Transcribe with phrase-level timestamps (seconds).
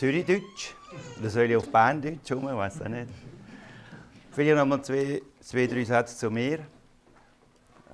[0.00, 0.72] Zürichdeutsch.
[1.18, 2.48] Oder soll ich auf Berndeutsch rum?
[2.48, 3.10] Ich weiß auch nicht.
[4.30, 6.60] Vielleicht noch mal zwei, zwei, drei Sätze zu mir.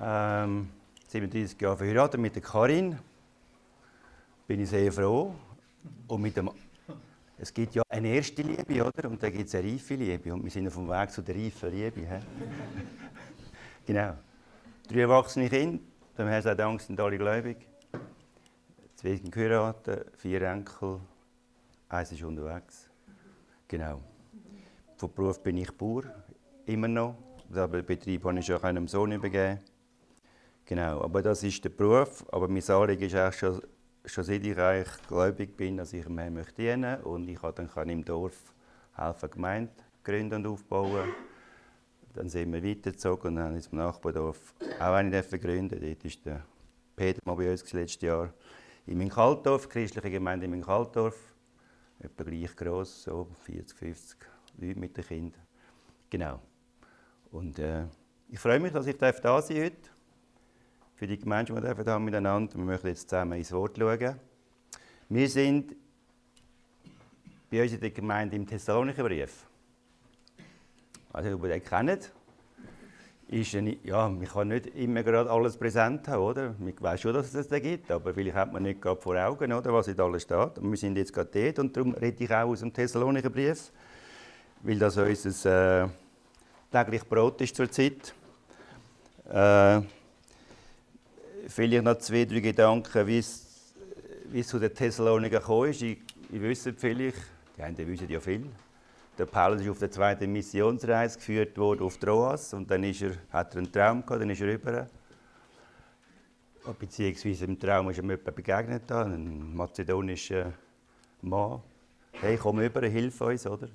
[0.00, 0.68] Ähm,
[1.08, 2.96] 37 Jahre verheiratet mit der Karin.
[4.46, 5.34] Bin ich sehr froh.
[6.06, 6.48] Und mit dem
[7.38, 9.10] es gibt ja eine erste Liebe, oder?
[9.10, 10.32] Und dann gibt es eine reife Liebe.
[10.32, 12.02] Und wir sind auf dem Weg zu der reifen Liebe.
[12.02, 12.20] He?
[13.84, 14.16] genau.
[14.88, 15.82] Drei erwachsene Kinder,
[16.16, 17.66] dem Herrn sei Dank, sind alle gläubig.
[18.94, 21.00] Zwei sind geheiratet, vier Enkel,
[21.88, 22.88] eins ist unterwegs.
[23.68, 24.00] Genau.
[24.96, 26.04] Von Beruf bin ich Bauer,
[26.64, 27.16] immer noch.
[27.54, 29.60] Aber den Betrieb habe ich schon einem Sohn übergeben.
[30.64, 32.24] Genau, aber das ist der Beruf.
[32.32, 33.60] Aber mein Anliegen ist auch schon
[34.06, 37.68] schon seit ich eigentlich gläubig bin, dass ich dem Herrn möchte dienen und ich dann
[37.68, 38.54] kann im Dorf
[38.94, 41.08] helfen, Gemeinde gründen und aufbauen.
[42.14, 45.82] Dann sind wir weitergezogen und haben jetzt im Nachbardorf auch eine gegründet.
[45.82, 46.44] Dort ist der
[46.94, 48.32] Peter mal bei uns letztes Jahr
[48.86, 51.35] in Minkaltorf, christliche Gemeinde in Minkaltorf.
[51.98, 54.18] Etwa gleich gross, so 40, 50
[54.58, 55.42] Leute mit den Kindern.
[56.10, 56.40] Genau.
[57.30, 57.84] Und äh,
[58.28, 59.90] ich freue mich, dass ich da sein darf heute
[60.94, 62.54] für die Gemeinde, die wir haben miteinander.
[62.56, 64.16] Wir möchten jetzt zusammen ins Wort schauen.
[65.08, 65.76] Wir sind
[67.50, 69.46] bei uns in der Gemeinde im Thessalonicher Brief.
[71.12, 72.12] Also, ob ihr den kennt,
[73.28, 76.54] ist eine, ja, man kann nicht immer gerade alles präsent haben, oder?
[76.58, 79.52] Man weiß schon, dass es das gibt, aber vielleicht hat man nicht gerade vor Augen,
[79.52, 80.58] oder, was in alles steht.
[80.58, 83.72] Und wir sind jetzt gerade dort und darum rede ich auch aus dem Thessalonicher Brief,
[84.62, 85.88] weil das unser äh,
[86.70, 88.14] täglich Brot ist zurzeit.
[89.28, 89.80] Äh,
[91.48, 93.44] vielleicht noch zwei, drei Gedanken, wie es,
[94.44, 95.82] zu den Thessaloniker gekommen ist.
[95.82, 95.98] Ich,
[96.30, 97.18] ich wüsste vielleicht,
[97.56, 98.46] die einen wissen ja viel.
[99.18, 103.12] Der Paulus ist auf der zweiten Missionsreise geführt worden auf Troas und dann ist er,
[103.30, 104.86] hat er einen Traum gehabt, dann ist er rüber.
[106.78, 110.52] Beziehungsweise im Traum ist ihm jemand begegnet, ein mazedonischer
[111.22, 111.62] Mann.
[112.12, 113.68] Hey, komm rüber, hilf uns, oder?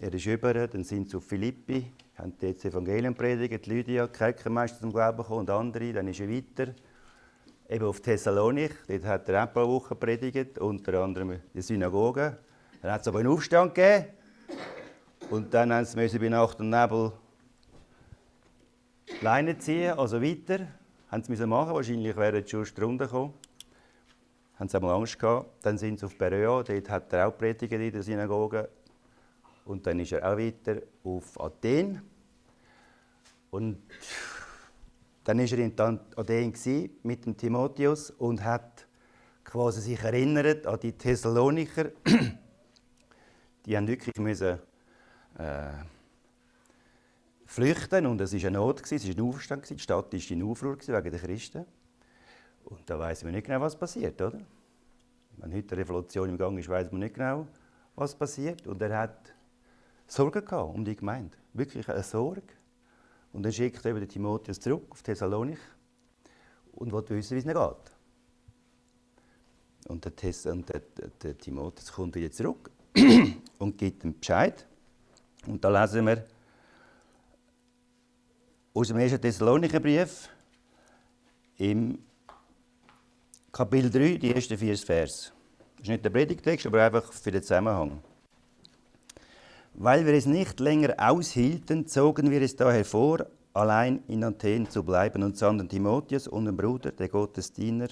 [0.00, 4.12] Er ist rüber, dann sind sie auf Philippi, haben dort das Evangelium predigt, Lydia, die
[4.12, 5.92] Kerkermeister zum Glauben gekommen und andere.
[5.92, 6.74] Dann ist er weiter,
[7.68, 12.38] eben auf Thessalonik, dort hat er ein paar Wochen predigt, unter anderem in der Synagoge.
[12.80, 14.06] Dann hat es aber einen Aufstand gegeben
[15.32, 17.10] und dann haben sie bei Nacht und Nebel
[19.22, 20.66] Leine ziehen, also weiter.
[21.08, 23.32] Haben sie machen, wahrscheinlich wären sie schon drunter gekommen.
[24.58, 25.64] Haben sie einmal Angst gehabt.
[25.64, 28.68] Dann sind sie auf Berea, dort hat er auch predigt in der Synagoge.
[29.64, 32.02] Und dann ist er auch weiter auf Athen.
[33.50, 33.78] Und
[35.24, 38.86] dann war er in Athen mit dem Timotheus und hat
[39.44, 41.90] quasi sich erinnert an die Thessaloniker.
[43.64, 44.58] Die haben wirklich müssen,
[45.38, 45.72] äh,
[47.46, 50.78] flüchten und es war eine Not, es war ein Aufstand, die Stadt war in Aufruhr
[50.78, 51.66] wegen der Christen.
[52.64, 54.40] Und da weiß man nicht genau, was passiert, oder?
[55.36, 57.46] Wenn heute eine Revolution im Gang ist, weiß man nicht genau,
[57.94, 58.66] was passiert.
[58.66, 59.34] Und er hat
[60.06, 61.36] Sorge gehabt um die Gemeinde.
[61.52, 62.42] Wirklich eine Sorge.
[63.32, 65.58] Und dann schickt er Timotheus zurück auf Thessalonik
[66.72, 67.92] und will wissen, wie es ihm geht.
[69.88, 70.82] Und der, und der,
[71.22, 72.70] der Timotheus kommt wieder zurück
[73.58, 74.66] und gibt ihm Bescheid.
[75.46, 76.24] Und da lesen wir
[78.74, 79.20] aus dem 1.
[79.20, 80.28] Thessalonicher Brief
[81.58, 81.98] im
[83.50, 85.32] Kapitel 3, die ersten vier Vers.
[85.76, 88.00] Das ist nicht der Predigtext, aber einfach für den Zusammenhang.
[89.74, 94.82] Weil wir es nicht länger aushielten, zogen wir es daher vor, allein in Athen zu
[94.82, 97.88] bleiben und sandten Timotheus, unseren Bruder, der Gottesdiener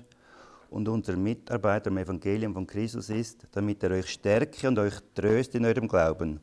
[0.71, 5.59] und unser Mitarbeiter im Evangelium von Christus ist, damit er euch stärke und euch tröste
[5.59, 6.41] in eurem Glauben,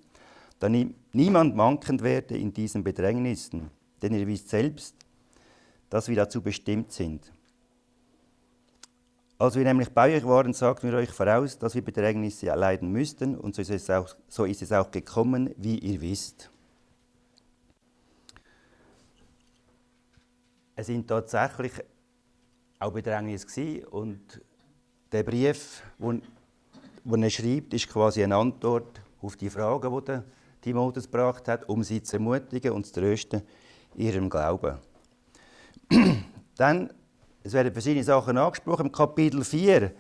[0.59, 3.69] damit niemand wankend werde in diesen Bedrängnissen,
[4.01, 4.95] denn ihr wisst selbst,
[5.90, 7.31] dass wir dazu bestimmt sind.
[9.40, 13.38] Als wir nämlich bei euch waren, sagten wir euch voraus, dass wir Bedrängnisse erleiden müssten,
[13.38, 16.50] und so ist es auch, so ist es auch gekommen, wie ihr wisst.
[20.75, 21.73] Es sind tatsächlich
[22.79, 24.41] auch Bedrängnisse und
[25.12, 30.22] der Brief, den er schreibt, ist quasi eine Antwort auf die Fragen, die
[30.62, 33.42] Timotheus gebracht hat, um sie zu ermutigen und zu trösten
[33.96, 34.78] in ihrem Glauben.
[36.58, 36.90] Dann
[37.48, 38.88] es werden verschiedene Sachen angesprochen.
[38.88, 39.92] Im Kapitel 4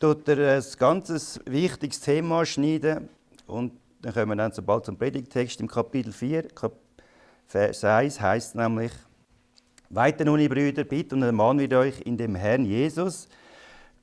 [0.00, 3.08] tut er ein ganz wichtiges Thema schneiden.
[3.46, 5.60] Und dann kommen wir dann sobald zum Predigtext.
[5.60, 6.48] Im Kapitel 4,
[7.46, 8.90] Vers 1 heißt nämlich,
[9.88, 13.28] Weiter nun, ihr Brüder, bitte und ermahnen wir euch in dem Herrn Jesus,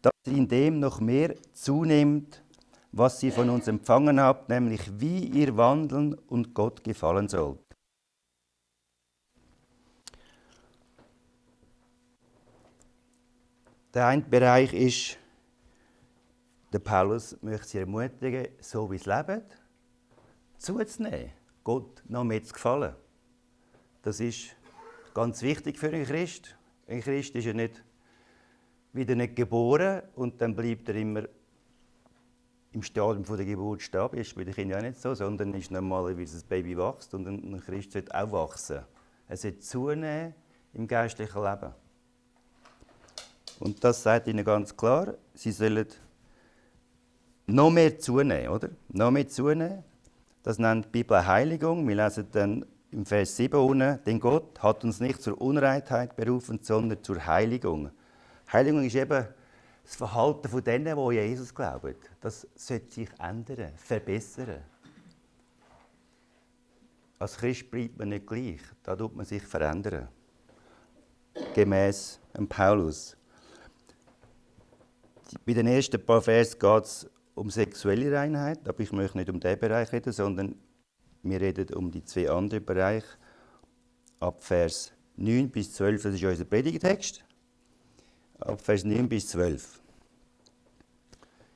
[0.01, 2.41] dass ihr in dem noch mehr zunehmt,
[2.97, 7.59] was ihr von uns empfangen habt, nämlich wie ihr wandeln und Gott gefallen sollt.
[13.93, 15.17] Der eine Bereich ist
[16.73, 19.41] der Paulus möchte sie ermutigen, so wie sie leben,
[20.57, 21.31] zuzunehmen,
[21.63, 22.93] Gott noch mehr zu gefallen.
[24.01, 24.55] Das ist
[25.13, 26.57] ganz wichtig für einen Christ.
[26.87, 27.83] Ein Christ ist ja nicht
[28.91, 31.23] wieder nicht geboren und dann bleibt er immer
[32.71, 33.93] im Stadium der Geburt.
[33.93, 37.27] Das ist bei den Kindern auch nicht so, sondern ist normalerweise ein Baby wächst und
[37.27, 38.79] ein Christ sollte auch wachsen.
[39.27, 40.33] Er sollte zunehmen
[40.73, 41.73] im geistlichen Leben.
[43.59, 45.87] Und das sagt ihnen ganz klar, sie sollen
[47.47, 48.69] noch mehr zunehmen, oder?
[48.89, 49.83] Noch mehr zunehmen.
[50.43, 51.87] Das nennt die Bibel Heiligung.
[51.87, 56.59] Wir lesen dann im Vers 7 unten, denn Gott hat uns nicht zur Unreinheit berufen,
[56.61, 57.89] sondern zur Heiligung.
[58.51, 59.25] Heiligung ist eben
[59.87, 61.95] das Verhalten von denen, die an Jesus glauben.
[62.19, 64.61] Das sollte sich ändern, verbessern.
[67.17, 70.09] Als Christ bleibt man nicht gleich, da tut man sich verändern.
[71.55, 72.19] Gemäß
[72.49, 73.15] Paulus.
[75.45, 79.39] Bei den ersten paar Versen geht es um sexuelle Reinheit, aber ich möchte nicht um
[79.39, 80.55] diesen Bereich reden, sondern
[81.23, 83.07] wir reden um die zwei anderen Bereiche.
[84.19, 87.23] Ab Vers 9 bis 12, das ist unser Predigtext.
[88.39, 89.81] Ab Vers 9 bis 12.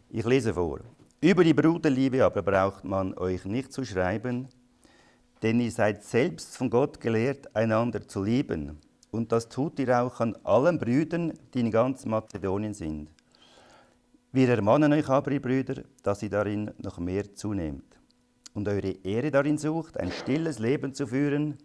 [0.10, 0.80] Ich lese vor.
[1.22, 4.48] Über die Bruderliebe aber braucht man euch nicht zu schreiben,
[5.44, 8.80] denn ihr seid selbst von Gott gelehrt, einander zu lieben.
[9.12, 13.10] Und das tut ihr auch an allen Brüdern, die in ganz Mazedonien sind.
[14.31, 18.00] Wir ermahnen euch aber, ihr Brüder, dass ihr darin noch mehr zunehmt
[18.56, 21.60] und eure Ehre darin sucht, ein stilles Leben zu führen,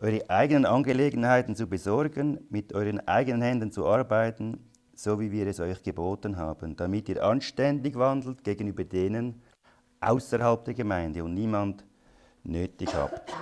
[0.00, 4.58] eure eigenen Angelegenheiten zu besorgen, mit euren eigenen Händen zu arbeiten,
[4.94, 9.42] so wie wir es euch geboten haben, damit ihr anständig wandelt gegenüber denen
[10.00, 11.84] außerhalb der Gemeinde und niemand
[12.42, 13.32] nötig habt.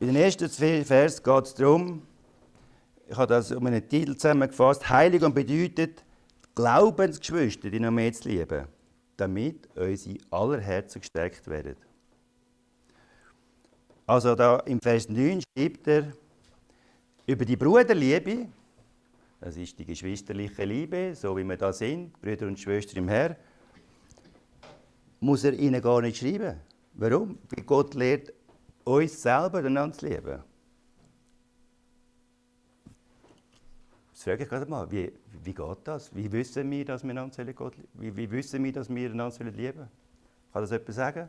[0.00, 2.02] In den ersten Vers geht es darum,
[3.06, 4.88] ich habe das um einen Titel zusammengefasst.
[4.88, 6.04] Heiligung bedeutet,
[6.54, 8.66] Glaubensgeschwister, die noch mehr zu lieben,
[9.16, 11.76] damit unsere aller Herzen gestärkt werden.
[14.06, 16.12] Also da im Vers 9 schreibt er
[17.26, 18.48] über die Bruderliebe,
[19.40, 23.36] das ist die geschwisterliche Liebe, so wie wir da sind, Brüder und Schwestern im Herr,
[25.20, 26.60] muss er ihnen gar nicht schreiben.
[26.94, 27.38] Warum?
[27.50, 28.32] Weil Gott lehrt
[28.84, 30.42] uns selber einander zu lieben.
[34.24, 35.12] frage ich gerade mal, wie,
[35.42, 36.14] wie geht das?
[36.14, 39.88] Wie wissen wir, dass wir einander Gott wie, wie wissen wir, dass wir einander lieben?
[40.52, 41.28] Kann das jemand sagen?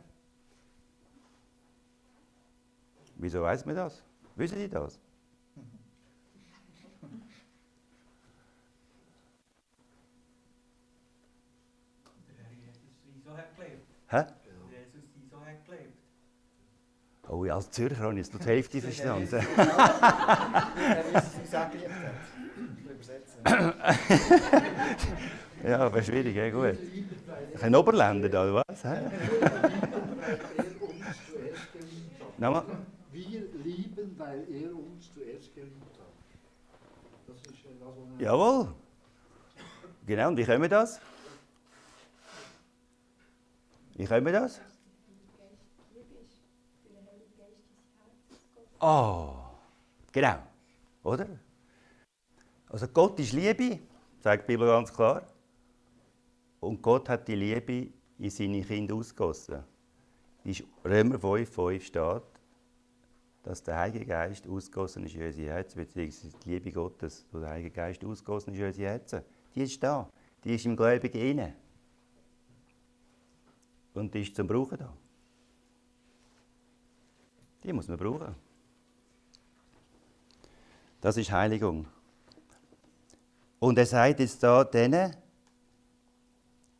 [3.18, 4.02] Wieso weiß man das?
[4.34, 5.00] Wissen Sie das?
[14.08, 14.24] Hä?
[17.28, 19.44] Oh, als Zürcher habe ich jetzt die Hälfte verstanden.
[25.66, 26.78] ja, aber schwierig, ja, gut.
[27.60, 28.84] Ein Oberländer da, oder was?
[32.38, 32.64] Nochmal?
[34.16, 36.06] Weil er uns zuerst geliebt hat.
[37.26, 38.74] Das ist das, was Jawohl.
[40.06, 41.00] Genau, und wie können wir das?
[43.94, 44.60] Wie können wir das?
[48.78, 49.34] Oh,
[50.12, 50.38] genau,
[51.02, 51.26] oder?
[52.68, 53.80] Also Gott ist Liebe,
[54.20, 55.26] sagt die Bibel ganz klar.
[56.60, 59.64] Und Gott hat die Liebe in seine Kinder ausgossen.
[60.44, 60.54] In
[60.84, 62.22] Römer 5, 5 steht,
[63.46, 67.50] dass der Heilige Geist ausgossen ist in unsere Herzen, beziehungsweise die Liebe Gottes, wo der
[67.50, 69.22] Heilige Geist ausgossen ist in unsere Herzen.
[69.54, 70.10] Die ist da,
[70.42, 71.54] die ist im Gläubigen inne.
[73.94, 74.92] Und die ist zum Brauchen da.
[77.62, 78.34] Die muss man brauchen.
[81.00, 81.86] Das ist Heiligung.
[83.60, 85.14] Und er sagt jetzt da denen,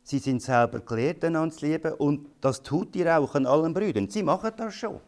[0.03, 4.09] sie sind selber gelehrt, einander zu lieben und das tut ihr auch an allen Brüdern.
[4.09, 4.99] Sie machen das schon.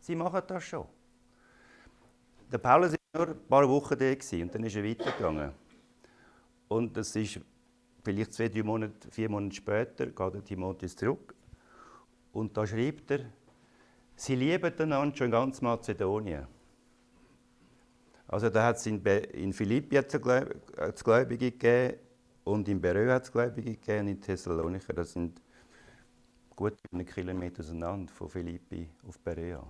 [0.00, 0.95] Sie machen das schon.
[2.50, 4.06] Der Paulus war nur ein paar Wochen da
[4.42, 5.52] und dann ist er weitergegangen.
[6.68, 7.40] Und das ist
[8.04, 11.34] vielleicht zwei, drei Monate, vier Monate später, geht der Timotheus zurück.
[12.32, 13.20] Und da schreibt er,
[14.14, 16.46] sie lieben einander schon ganz Mazedonien.
[18.28, 21.98] Also da hat es in, in Philippi es Gläubige gegeben
[22.44, 24.92] und in Berö hat es Gläubige gegeben in Thessalonicher.
[24.92, 25.40] Das sind
[26.54, 29.62] gut einen Kilometer auseinander von Philippi auf Berea.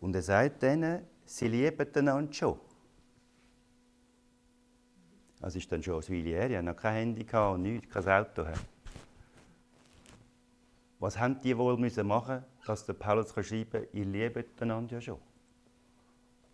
[0.00, 2.58] Und er sagt denen, sie lieben einander schon.
[5.40, 6.50] Das ist dann schon ein Weile her.
[6.50, 8.44] Ich hatte noch kein Handy und nichts, kein Auto.
[10.98, 15.00] Was haben die wohl müssen machen, dass der Paulus schreiben kann, ihr liebt einander ja
[15.00, 15.18] schon?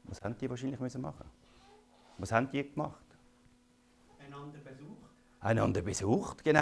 [0.04, 1.25] Was haben die wahrscheinlich müssen machen?
[2.19, 3.04] Was haben die gemacht?
[4.19, 5.11] Einander besucht.
[5.40, 6.61] Einander besucht, genau.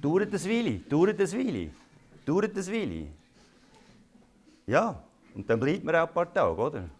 [0.00, 1.70] Dauert das Weile, dauert das Weile,
[2.26, 3.06] dauert das Weile.
[4.66, 5.02] Ja,
[5.34, 6.90] und dann bleibt man auch ein paar Tage, oder?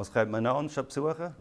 [0.00, 1.34] Was könnte man noch anstatt besuchen?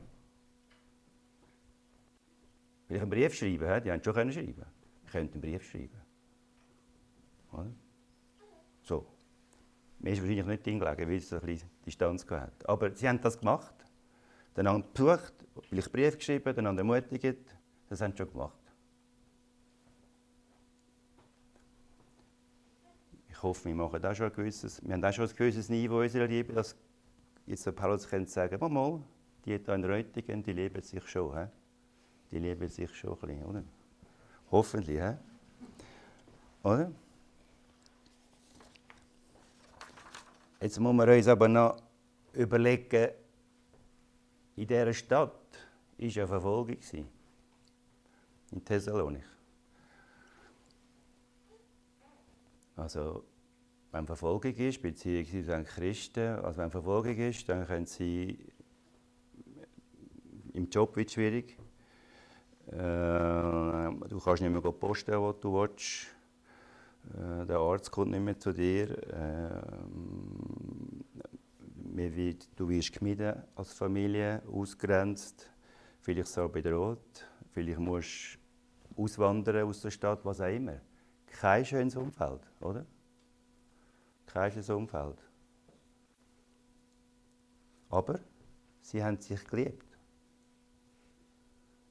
[2.88, 4.66] Vielleicht einen Brief schreiben, die haben schon schreiben können.
[5.06, 6.02] Ich könnte einen Brief schreiben.
[7.54, 7.72] Oder?
[8.82, 9.08] So.
[10.00, 12.68] Mir ist wahrscheinlich nicht hingelegen, weil es ein bisschen Distanz hat.
[12.68, 13.76] Aber sie haben das gemacht.
[14.56, 15.34] Dann haben sie besucht,
[15.70, 17.56] vielleicht Brief geschrieben, dann haben sie ermutigt.
[17.88, 18.60] Das haben sie schon gemacht.
[23.30, 26.02] Ich hoffe, wir machen da schon ein gewisses, wir haben auch schon ein gewisses Niveau
[26.02, 26.76] unserer Liebe, dass
[27.50, 29.02] jetzt der Paulus könnte sagen, mal, mal,
[29.44, 31.36] die hier in Reutingen, die lieben sich schon.
[31.36, 31.48] He?
[32.32, 33.64] Die lieben sich schon ein bisschen, oder?
[34.52, 35.14] Hoffentlich, he?
[36.64, 36.92] oder?
[40.62, 41.78] Jetzt muss man uns aber noch
[42.34, 43.10] überlegen,
[44.56, 45.32] in dieser Stadt
[45.98, 46.78] war ja Verfolgung.
[48.52, 49.24] In Thessalonik.
[52.76, 53.24] Also,
[53.92, 58.38] wenn Verfolgung ist, beziehungsweise wenn Christen, also wenn Verfolgung ist, dann können sie
[60.54, 61.58] im Job wird schwierig.
[62.68, 66.08] Äh, du kannst nicht mehr posten, was du willst.
[67.14, 68.92] Äh, der Arzt kommt nicht mehr zu dir.
[69.14, 69.62] Äh,
[72.56, 75.50] du wirst gemieden als Familie, ausgrenzt,
[76.00, 78.38] vielleicht so bedroht, vielleicht musst
[78.96, 80.80] du auswandern aus der Stadt, was auch immer.
[81.26, 82.86] Kein schönes Umfeld, oder?
[84.32, 85.18] Kein Umfeld.
[87.90, 88.20] Aber
[88.82, 89.86] sie haben sich geliebt.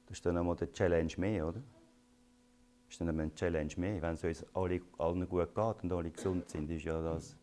[0.05, 1.59] Das ist dann einmal der Challenge mehr, oder?
[2.85, 4.01] Das ist dann einmal eine Challenge mehr.
[4.01, 7.35] Wenn es uns alle, allen gut geht und alle gesund sind, ist ja das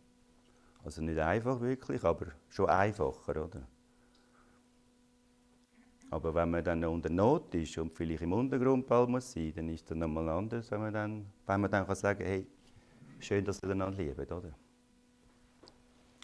[0.83, 3.67] also nicht einfach wirklich, aber schon einfacher, oder?
[6.11, 9.69] Aber wenn man dann unter Not ist und vielleicht im Untergrund bald muss sein, dann
[9.69, 12.47] ist es nochmal anders, wenn man dann, wenn man dann kann sagen hey,
[13.19, 14.53] schön, dass ihr einander liebt, oder?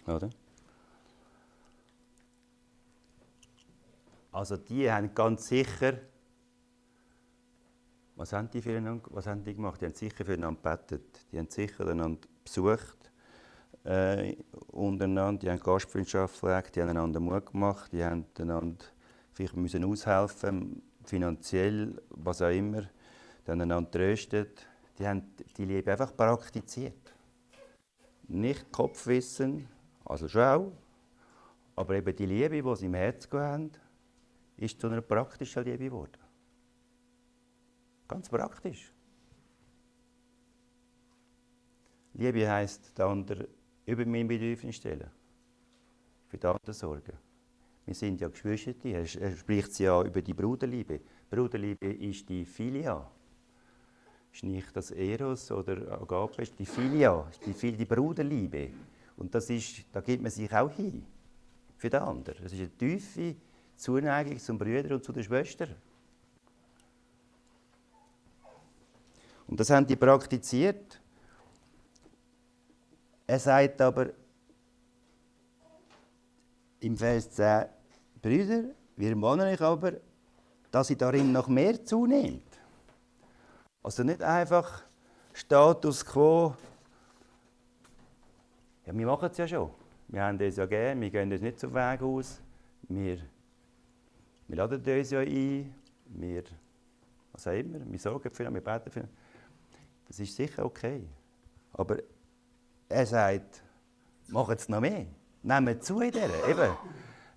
[0.07, 0.29] Oder?
[4.31, 5.93] Also die haben ganz sicher,
[8.15, 9.81] was haben die, füreinander, was haben die gemacht?
[9.81, 13.11] Die haben sicher füreinander gebetet, die haben sicher einander besucht
[13.83, 14.35] äh,
[14.67, 18.85] untereinander, die haben Gastfreundschaft gepflegt, die haben einander Mut gemacht, die haben einander
[19.33, 22.81] vielleicht müssen aushelfen, finanziell, was auch immer,
[23.45, 24.65] die haben einander tröstet,
[24.97, 27.13] die haben die Liebe einfach praktiziert.
[28.27, 29.67] Nicht Kopfwissen,
[30.05, 30.71] also schon auch,
[31.75, 33.71] aber eben die Liebe, die sie im Herzen haben,
[34.57, 36.19] ist zu einer praktischen Liebe geworden.
[38.07, 38.93] Ganz praktisch.
[42.13, 43.47] Liebe heisst, der andere
[43.85, 45.09] über mein Bedürfnis stellen.
[46.27, 47.17] Für die anderen sorgen.
[47.85, 51.01] Wir sind ja Geschwister, er spricht ja über die Bruderliebe.
[51.29, 53.09] Bruderliebe ist die Filia.
[54.31, 58.69] Ist nicht das Eros oder Agape, ist die Filia, ist die, die Bruderliebe.
[59.17, 61.05] Und das ist, da gibt man sich auch hin.
[61.77, 62.43] Für den anderen.
[62.43, 63.35] Das ist eine tiefe
[63.75, 65.67] Zuneigung zum Brüder und zu der Schwester.
[69.47, 70.99] Und das haben die praktiziert.
[73.27, 74.09] Er sagt aber
[76.79, 77.65] im Vers 10,
[78.21, 78.63] Brüder,
[78.95, 79.93] wir mahnen euch aber,
[80.71, 82.59] dass ihr darin noch mehr zunehmt.
[83.81, 84.83] Also nicht einfach
[85.33, 86.55] Status quo.
[88.85, 89.69] Ja, wir machen es ja schon.
[90.07, 92.41] Wir haben das ja gern, wir gehen uns nicht zum Weg aus.
[92.89, 93.17] Wir,
[94.47, 95.73] wir laden uns ja ein.
[96.05, 96.43] Wir,
[97.31, 99.09] was auch immer, wir sorgen für ihn, wir beten für ihn.
[100.07, 101.07] Das ist sicher okay.
[101.71, 101.97] Aber
[102.89, 103.63] er sagt,
[104.27, 105.05] macht es noch mehr.
[105.41, 106.29] Nehmt zu in der.
[106.47, 106.77] Eben,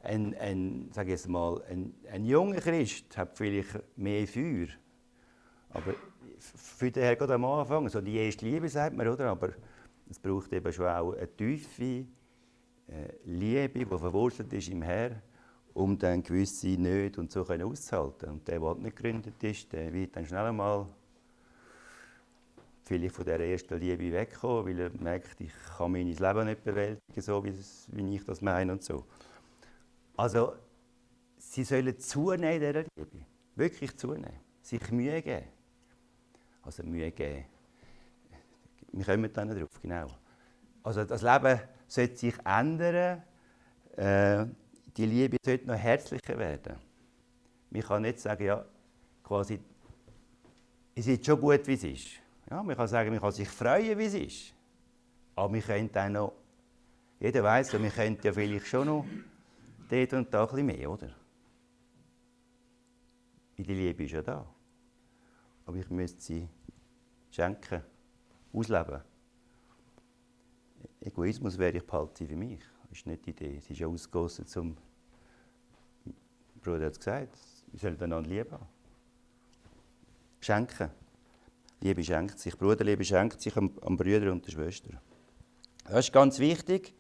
[0.03, 4.69] ein, ein, sag jetzt mal, ein, ein junger Christ hat vielleicht mehr Feuer.
[5.71, 5.95] Aber
[6.39, 9.31] für den Herr am Anfang, so die erste Liebe sagt man, oder?
[9.31, 9.51] Aber
[10.09, 12.07] es braucht eben schon auch eine tiefe
[12.89, 15.21] äh, Liebe, die verwurzelt ist im Herrn,
[15.75, 18.31] um dann gewisse Nöte und so auszuhalten.
[18.31, 20.87] Und der, der nicht gegründet ist, der wird dann schnell einmal
[22.85, 27.21] vielleicht von dieser ersten Liebe wegkommen, weil er merkt, ich kann mein Leben nicht bewältigen,
[27.21, 29.05] so wie, ich das meine und so.
[30.17, 30.53] Also,
[31.37, 33.27] sie sollen zunehmen dieser Liebe.
[33.57, 34.39] Wirklich zunehmen.
[34.63, 35.47] Sich Mühe geben.
[36.63, 37.45] Also Mühe geben.
[38.97, 40.07] Wir kommen dann darauf, genau.
[40.83, 43.23] Also das Leben sollte sich ändern.
[43.95, 44.47] Äh,
[44.97, 46.77] die Liebe sollte noch herzlicher werden.
[47.69, 48.65] Man kann nicht sagen, ja,
[49.23, 49.61] quasi,
[50.95, 52.07] es ist schon gut, wie es ist.
[52.51, 54.55] Ja, man kann sagen, man kann sich freuen, wie es ist.
[55.35, 56.33] Aber wir können auch noch,
[57.21, 59.05] jeder weiß wir könnten ja vielleicht schon noch
[59.91, 61.11] dort und da ein mehr, oder?
[63.59, 64.47] Die Liebe ist ja da.
[65.67, 66.49] Aber ich müsste sie
[67.31, 67.83] schenken,
[68.57, 69.01] ausleben.
[71.01, 72.61] Egoismus wäre, ich behalte sie für mich.
[72.89, 73.61] Das ist nicht die Idee.
[73.61, 74.77] Sie ist ja ausgegossen zum.
[76.05, 77.39] Der Bruder hat es gesagt,
[77.71, 78.67] wir sollen einander lieben haben.
[80.41, 80.91] Schenken.
[81.81, 82.57] Liebe schenkt sich.
[82.57, 85.01] Bruderliebe schenkt sich am, am Brüder und der Schwester.
[85.85, 86.95] Das ist ganz wichtig.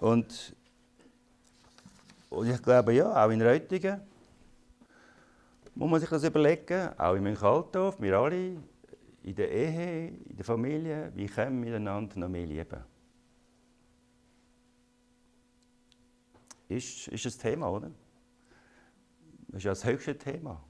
[0.00, 0.54] Und,
[2.30, 4.00] und ich glaube, ja, auch in Reutingen
[5.74, 8.56] muss man sich das überlegen, auch in Münchaltdorf, wir alle,
[9.22, 12.84] in der Ehe, in der Familie, wie können wir miteinander noch mehr lieben?
[16.68, 17.90] Ist, ist ein Thema, oder?
[19.48, 20.62] Das ist ja das höchste Thema.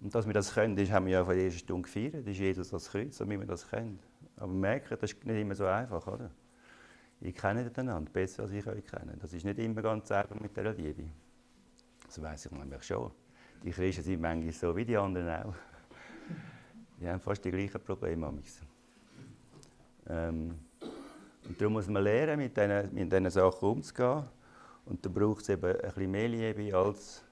[0.00, 2.14] Und dass wir das können, das haben wir ja von der ersten Stunde gefeiert.
[2.14, 3.98] Das ist Jesus das Kreuz, damit wir das können.
[4.36, 6.30] Aber wir merken, das ist nicht immer so einfach, oder?
[7.20, 9.16] Ich kenne einander besser, als ich euch kenne.
[9.18, 11.04] Das ist nicht immer ganz einfach mit dieser Liebe.
[12.04, 13.10] Das weiß ich nämlich schon.
[13.62, 15.54] Die Christen sind manchmal so wie die anderen auch.
[17.00, 18.32] Die haben fast die gleichen Probleme.
[20.06, 20.58] Ähm,
[21.46, 24.24] und darum muss man lernen, mit diesen, mit Sachen umzugehen.
[24.86, 27.22] Und dann braucht es eben ein bisschen mehr Liebe als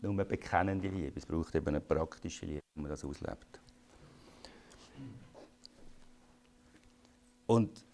[0.00, 1.12] nur eine bekennende Liebe.
[1.16, 3.60] Es braucht eben eine praktische Liebe, wo man das auslebt.
[7.46, 7.84] Und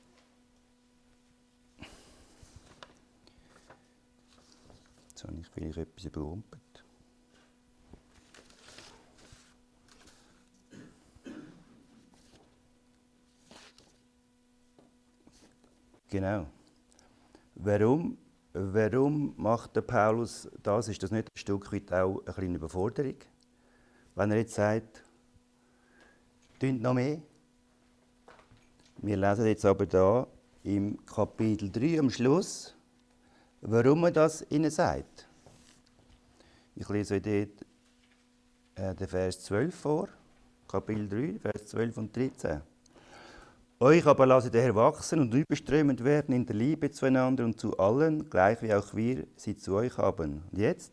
[5.09, 6.62] jetzt habe ich vielleicht etwas überrumpelt.
[16.13, 16.47] Genau.
[17.55, 18.19] Warum,
[18.53, 20.89] warum macht der Paulus das?
[20.89, 23.15] Ist das nicht ein Stück weit auch eine kleine Überforderung?
[24.15, 25.03] Wenn er jetzt sagt,
[26.61, 27.23] tun noch mehr.
[28.99, 30.27] Wir lesen jetzt aber da
[30.65, 32.75] im Kapitel 3 am Schluss,
[33.63, 35.27] warum er das ihnen sagt.
[36.75, 37.65] Ich lese euch dort
[38.75, 40.09] äh, den Vers 12 vor,
[40.69, 42.61] Kapitel 3, Vers 12 und 13.
[43.83, 48.31] Euch aber lasst ihr wachsen und überströmend werden in der Liebe zueinander und zu allen,
[48.31, 50.45] gleich wie auch wir sie zu euch haben.
[50.53, 50.93] Und jetzt,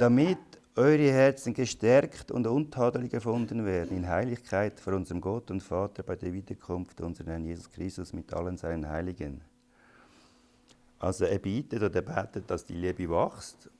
[0.00, 0.38] damit
[0.74, 6.16] eure Herzen gestärkt und untadelig gefunden werden in Heiligkeit vor unserem Gott und Vater bei
[6.16, 9.40] der Wiederkunft unseres Herrn Jesus Christus mit allen seinen Heiligen.
[10.98, 13.70] Also er bietet oder betet, dass die Liebe wächst.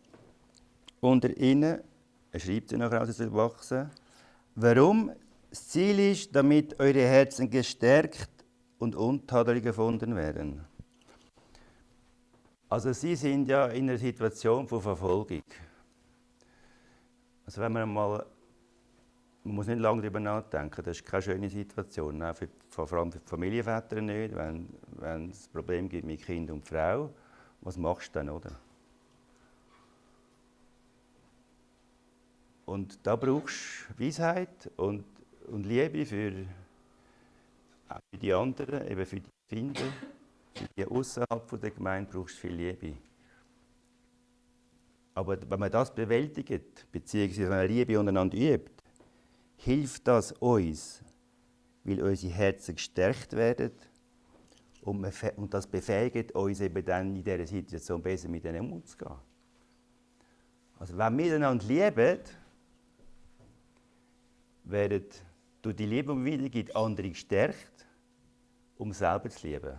[1.01, 1.81] Unter ihnen,
[2.31, 3.91] er schreibt sie nachher, dass sie wachsen.
[4.55, 5.11] Warum?
[5.55, 8.29] Das Ziel ist, damit eure Herzen gestärkt
[8.81, 10.65] und untadelig gefunden werden.
[12.69, 15.43] Also sie sind ja in einer Situation von Verfolgung.
[17.47, 18.27] Also wenn man mal,
[19.45, 23.21] man muss nicht lange darüber nachdenken, das ist keine schöne Situation, für, vor allem für
[23.21, 27.15] die Familienväter nicht, wenn, wenn es Probleme gibt mit Kind und Frau,
[27.61, 28.51] was machst du dann, oder?
[32.67, 35.14] Und da brauchst du Weisheit und
[35.49, 36.33] und Liebe für,
[37.89, 39.81] auch für die anderen, eben für die Kinder,
[40.55, 42.97] für die außerhalb der Gemeinde brauchst du viel Liebe.
[45.15, 48.71] Aber wenn man das bewältigt, beziehungsweise wenn man Liebe untereinander übt,
[49.57, 51.03] hilft das uns,
[51.85, 53.71] weil unsere Herzen gestärkt werden
[54.83, 59.17] und, und das befähigt uns eben dann in dieser Situation besser mit ihnen umzugehen.
[60.79, 62.19] Also wenn wir miteinander lieben,
[64.65, 65.05] werden
[65.65, 67.87] durch die Liebe, die wieder gibt, andere gestärkt,
[68.77, 69.79] um selber zu lieben.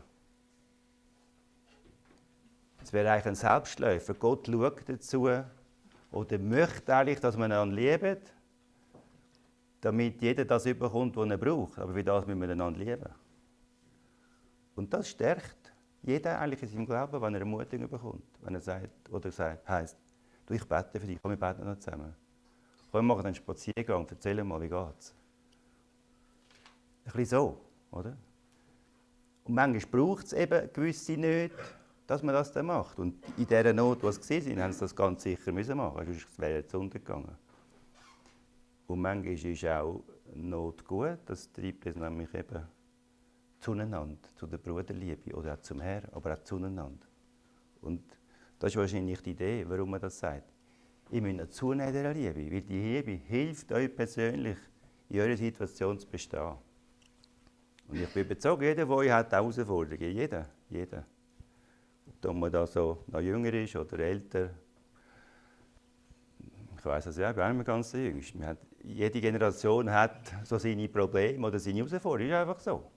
[2.81, 4.13] Es wäre eigentlich ein Selbstläufer.
[4.15, 5.29] Gott schaut dazu
[6.11, 8.33] oder möchte eigentlich, dass man einander liebt,
[9.81, 11.77] damit jeder das überkommt, was er braucht.
[11.77, 13.09] Aber für das müssen wir einander lieben.
[14.75, 18.25] Und das stärkt jeder eigentlich in seinem Glauben, wenn er Ermutigung bekommt.
[18.41, 19.97] Wenn er sagt, oder sagt, heisst,
[20.45, 22.15] du, ich bete für dich, komm, wir beten noch zusammen.
[22.91, 25.15] Komm, wir machen einen Spaziergang, erzähl mal, wie geht's.
[27.05, 28.17] Ein bisschen so, oder?
[29.45, 31.55] Und manchmal braucht es eben gewisse nicht,
[32.07, 32.99] dass man das dann macht.
[32.99, 36.39] Und in dieser Not, die sie sind, haben sie das ganz sicher müssen machen, sonst
[36.39, 37.35] wäre es untergegangen.
[38.87, 42.67] Und manchmal ist auch Not gut, das treibt es nämlich eben
[43.59, 47.05] zueinander, zu der Bruderliebe oder auch zum Herrn, aber auch zueinander.
[47.81, 48.03] Und
[48.59, 50.51] das ist wahrscheinlich die Idee, warum man das sagt.
[51.11, 54.57] Ihr müsst zunehmen dieser Liebe, weil die Liebe hilft euch persönlich,
[55.09, 56.55] in eurer Situation zu bestehen.
[57.87, 60.11] Und ich bin überzeugt, jeder von euch hat Herausforderungen.
[60.11, 61.05] Jeder, jeder.
[62.23, 64.49] Ob man da so noch jünger ist oder älter.
[66.77, 68.57] Ich weiß es ja, ich bin auch ganz der Jüngste.
[68.83, 72.31] jede Generation hat so seine Probleme oder seine Herausforderungen.
[72.31, 72.91] Ist einfach so.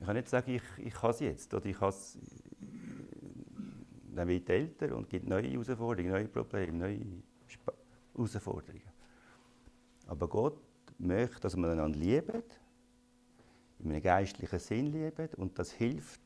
[0.00, 2.18] Ich kann nicht sagen, ich, ich kann es jetzt oder ich kann es
[4.14, 7.00] dann wird älter und gibt neue Herausforderungen, neue Probleme, neue
[7.46, 7.70] Sp
[8.14, 8.90] Herausforderungen.
[10.08, 10.58] Aber Gott
[10.98, 12.42] möchte, dass wir einander lieben,
[13.78, 16.20] in einem geistlichen Sinn lieben und das hilft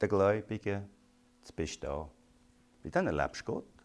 [0.00, 0.88] den Gläubigen
[1.42, 2.06] zu bestehen.
[2.82, 3.84] Weil dann erlebst du Gott.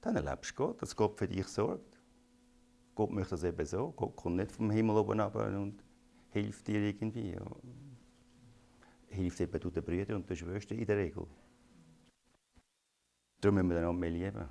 [0.00, 2.00] Dann erlebst du Gott, dass Gott für dich sorgt.
[2.94, 3.92] Gott möchte das eben so.
[3.92, 5.82] Gott kommt nicht vom Himmel oben runter und
[6.30, 7.36] hilft dir irgendwie.
[9.08, 11.26] Hilft eben du den Brüdern und den Schwestern in der Regel.
[13.40, 14.48] Darum müssen wir einander mehr lieben.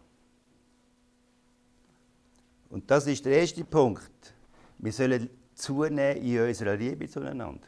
[2.69, 4.35] Und das ist der erste Punkt.
[4.77, 7.67] Wir sollen zunehmen in unserer Liebe zueinander.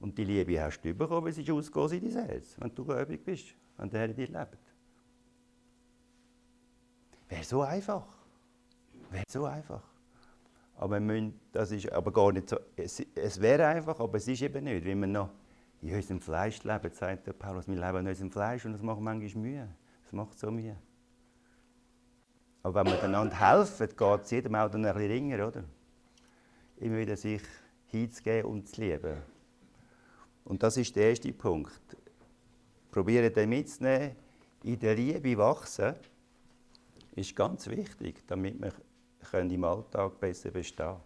[0.00, 3.24] Und die Liebe hast du bekommen, es ist ausgegangen in dein Herz, wenn du gläubig
[3.24, 4.58] bist, wenn der Herr in dir lebt.
[7.28, 8.06] Wäre so einfach.
[9.10, 9.82] Wäre so einfach.
[10.76, 12.58] Aber, müssen, das ist aber gar nicht so.
[12.76, 15.30] Es, es wäre einfach, aber es ist eben nicht, weil wir noch
[15.80, 17.66] in unserem Fleisch leben, sagt der Paulus.
[17.66, 19.68] Wir leben in unserem Fleisch und das macht manchmal Mühe.
[20.02, 20.76] Das macht so Mühe.
[22.62, 25.64] Aber wenn wir einander helfen, geht es jedem auch dann ein bisschen ringer, oder?
[26.78, 27.42] Immer wieder sich
[27.86, 29.16] hinzugeben und zu lieben.
[30.44, 31.96] Und das ist der erste Punkt.
[32.90, 34.16] Probieren den mitzunehmen,
[34.62, 35.94] in der Liebe wachsen,
[37.14, 41.00] ist ganz wichtig, damit wir im Alltag besser bestehen können.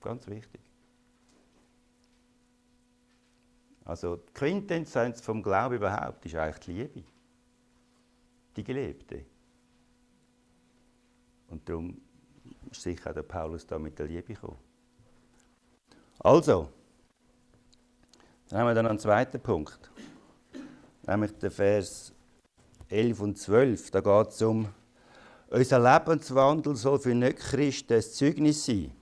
[0.00, 0.60] Ganz wichtig.
[3.84, 7.04] Also die Quintessenz vom Glauben überhaupt ist eigentlich die Liebe.
[8.56, 9.24] Die Gelebte.
[11.48, 12.00] Und darum
[12.70, 14.58] ist sicher auch der Paulus da mit der Liebe gekommen.
[16.18, 16.68] Also,
[18.48, 19.90] dann haben wir dann einen zweiten Punkt.
[21.06, 22.12] Nämlich der Vers
[22.88, 23.90] 11 und 12.
[23.90, 24.68] Da geht es um,
[25.48, 28.92] unser Lebenswandel soll für Nicht-Christen ein Zeugnis sein.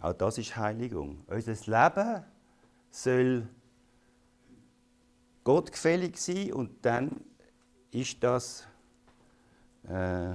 [0.00, 1.24] Auch das ist Heiligung.
[1.26, 2.24] Unser Leben
[2.90, 3.48] soll
[5.44, 7.10] gottgefällig sein und dann
[7.90, 8.66] ist das
[9.88, 10.34] äh,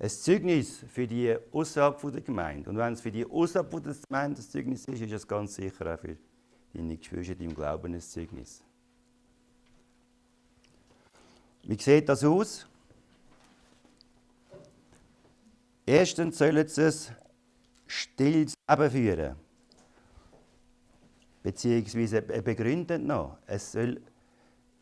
[0.00, 2.70] ein Zeugnis für die außerhalb der Gemeinde.
[2.70, 5.92] Und wenn es für die außerhalb der Gemeinde ein Zeugnis ist, ist es ganz sicher
[5.92, 6.16] auch für
[6.72, 8.62] deine Geschwister im Glauben ein Zeugnis.
[11.64, 12.66] Wie sieht das aus?
[15.84, 16.92] Erstens sollen sie ein
[17.86, 19.36] stilles Leben führen.
[21.42, 23.38] Beziehungsweise begründet noch.
[23.46, 24.00] Es soll,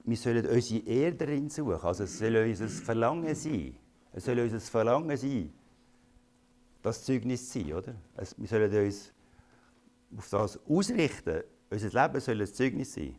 [0.04, 1.80] wir sollen unsere Ehre darin suchen.
[1.80, 3.76] Also es soll unser Verlangen sein.
[4.16, 5.52] Es soll unser Verlangen sein,
[6.80, 7.72] das Zeugnis zu sein.
[7.74, 7.94] Oder?
[8.38, 9.12] wir sollen uns
[10.16, 13.14] auf das ausrichten, unser Leben soll ein Zeugnis sein.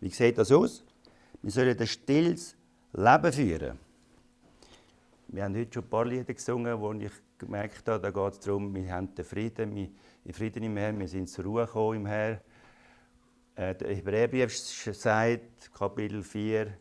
[0.00, 0.82] Wie sieht das aus?
[1.42, 2.56] Wir sollen ein stilles
[2.94, 3.78] Leben führen.
[5.26, 8.40] Wir haben heute schon ein paar Lieder gesungen, wo ich gemerkt habe, da geht es
[8.40, 12.06] darum, wir haben den Frieden, wir, Frieden im Herrn, wir sind zur Ruhe gekommen im
[12.06, 12.40] Herrn.
[13.56, 16.72] Äh, der Hebräerbrief sagt, Kapitel 4,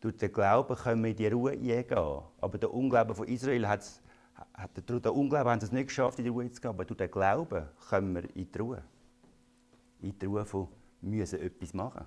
[0.00, 2.22] durch den Glauben können wir in die Ruhe eingehen.
[2.40, 3.84] Aber der Unglaube von Israel hat,
[4.54, 6.70] hat durch den Unglauben haben sie es nicht geschafft, in die Ruhe zu gehen.
[6.70, 8.82] Aber durch den Glauben können wir in die Ruhe
[10.00, 10.68] in die Ruhe von
[11.00, 12.06] müssen etwas machen.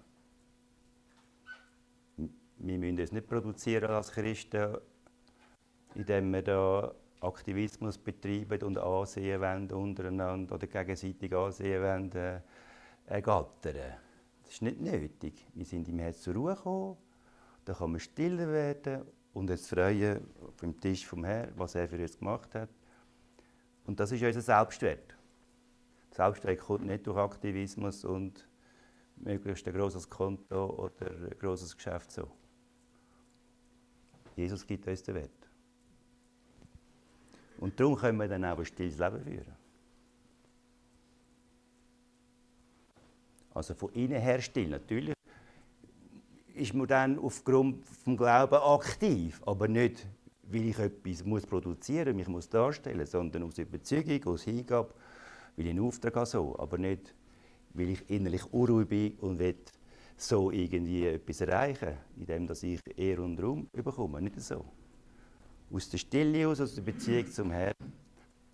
[2.58, 4.78] Wir müssen es nicht produzieren als Christen,
[5.96, 12.42] indem wir da Aktivismus betreiben und Ansehen wollen untereinander oder gegenseitig Ansehen wollen, äh,
[13.06, 13.98] ergattern.
[14.44, 15.46] Das ist nicht nötig.
[15.54, 16.98] Wir sind im Herzen zur Ruhe gekommen,
[17.70, 20.26] da kann man stiller werden und uns freuen
[20.60, 22.70] beim Tisch vom Herrn, was er für uns gemacht hat.
[23.86, 25.16] Und das ist unser Selbstwert.
[26.10, 28.50] Selbstwert kommt nicht durch Aktivismus und
[29.18, 32.32] möglichst ein grosses Konto oder ein grosses Geschäft so.
[34.36, 35.50] Jesus gibt uns den Wert.
[37.60, 39.56] Und darum können wir dann auch ein stilles Leben führen.
[43.54, 44.70] Also von innen her still.
[44.70, 45.19] Natürlich
[46.60, 50.08] ist man dann aufgrund des Glauben aktiv, aber nicht,
[50.44, 54.94] weil ich etwas muss produzieren muss, mich muss darstellen sondern aus Überzeugung, aus Hingabe
[55.60, 57.14] weil ich einen Auftrag habe, so, aber nicht,
[57.74, 59.56] weil ich innerlich unruhig bin und will
[60.16, 64.22] so irgendwie etwas erreichen, indem ich Ehre und Raum bekomme.
[64.22, 64.64] Nicht so.
[65.72, 67.74] Aus der Stille aus, aus der Beziehung zum Herrn.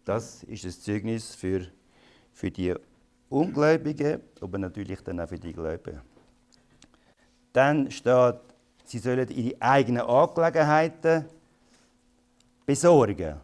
[0.04, 1.68] Das ist ein Zeugnis für,
[2.34, 2.74] für die
[3.30, 6.02] Ungläubigen, aber natürlich dann auch für die Gläubigen.
[7.56, 8.36] Dann steht,
[8.84, 11.24] sie sollen ihre eigenen Angelegenheiten
[12.66, 13.38] besorgen.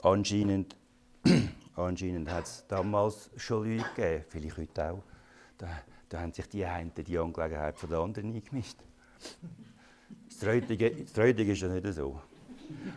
[0.00, 0.76] Anscheinend,
[1.74, 5.02] anscheinend hat es damals schon Leute gegeben, vielleicht heute auch.
[5.58, 5.66] Da,
[6.08, 8.78] da haben sich die einen die Angelegenheit von den anderen eingemischt.
[10.28, 12.20] Das Heutige, das ist ja nicht so.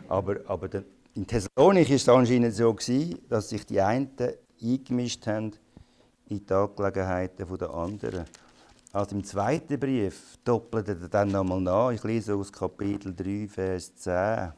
[0.08, 4.10] Aber, aber der, in Thessalonich war es anscheinend so, gewesen, dass sich die einen
[4.60, 5.52] eingemischt haben
[6.28, 8.24] in die Angelegenheiten der anderen.
[8.92, 11.90] Also im zweiten Brief doppelt er dann nochmal nach.
[11.90, 14.52] Ich lese aus Kapitel 3, Vers 10.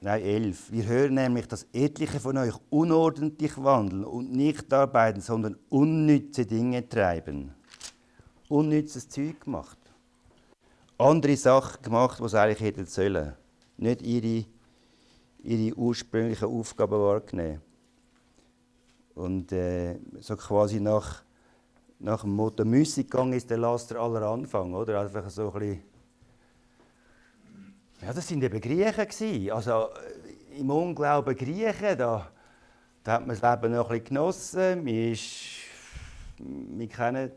[0.00, 0.70] Nein, 11.
[0.70, 6.86] Wir hören nämlich, dass etliche von euch unordentlich wandeln und nicht arbeiten, sondern unnütze Dinge
[6.88, 7.54] treiben.
[8.48, 9.78] Unnützes Zeug gemacht.
[11.04, 13.34] Andere Sachen gemacht, die sie eigentlich hätten sollen.
[13.76, 14.46] Nicht ihre,
[15.42, 17.60] ihre ursprünglichen Aufgaben wahrgenommen.
[19.14, 21.22] Und äh, so quasi nach,
[21.98, 24.98] nach dem Motto Müssig gegangen ist der Laster aller Anfang, oder?
[24.98, 25.82] Einfach so ein bisschen
[28.00, 29.08] ja, das waren eben Griechen.
[29.08, 29.50] Gewesen.
[29.50, 29.88] Also
[30.52, 32.30] äh, im Unglauben Griechen, da,
[33.02, 34.86] da hat man das Leben noch ein bisschen genossen.
[34.86, 35.34] Wir, ist,
[36.38, 37.30] wir kennen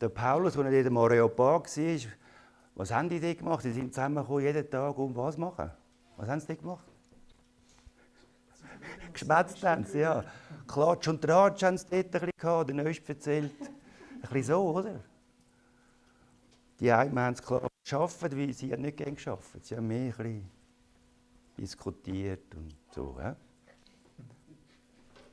[0.00, 2.19] den Paulus, der in dem Areopag war.
[2.80, 3.62] Was haben die dort gemacht?
[3.62, 5.70] Sie sind zusammengekommen, jeden Tag, um was zu machen?
[6.16, 6.84] Was haben sie dort gemacht?
[9.12, 10.24] Geschwätzt haben sie, ja.
[10.66, 13.52] Klatsch und Tratsch haben sie dort ein bisschen gehabt, der Neuest erzählt.
[13.60, 14.98] Ein bisschen so, oder?
[16.78, 19.62] Die einen haben es klar geschafft, weil sie haben nicht gern geschafft.
[19.62, 20.50] Sie haben mehr ein
[21.58, 23.14] diskutiert und so.
[23.18, 23.36] Ja?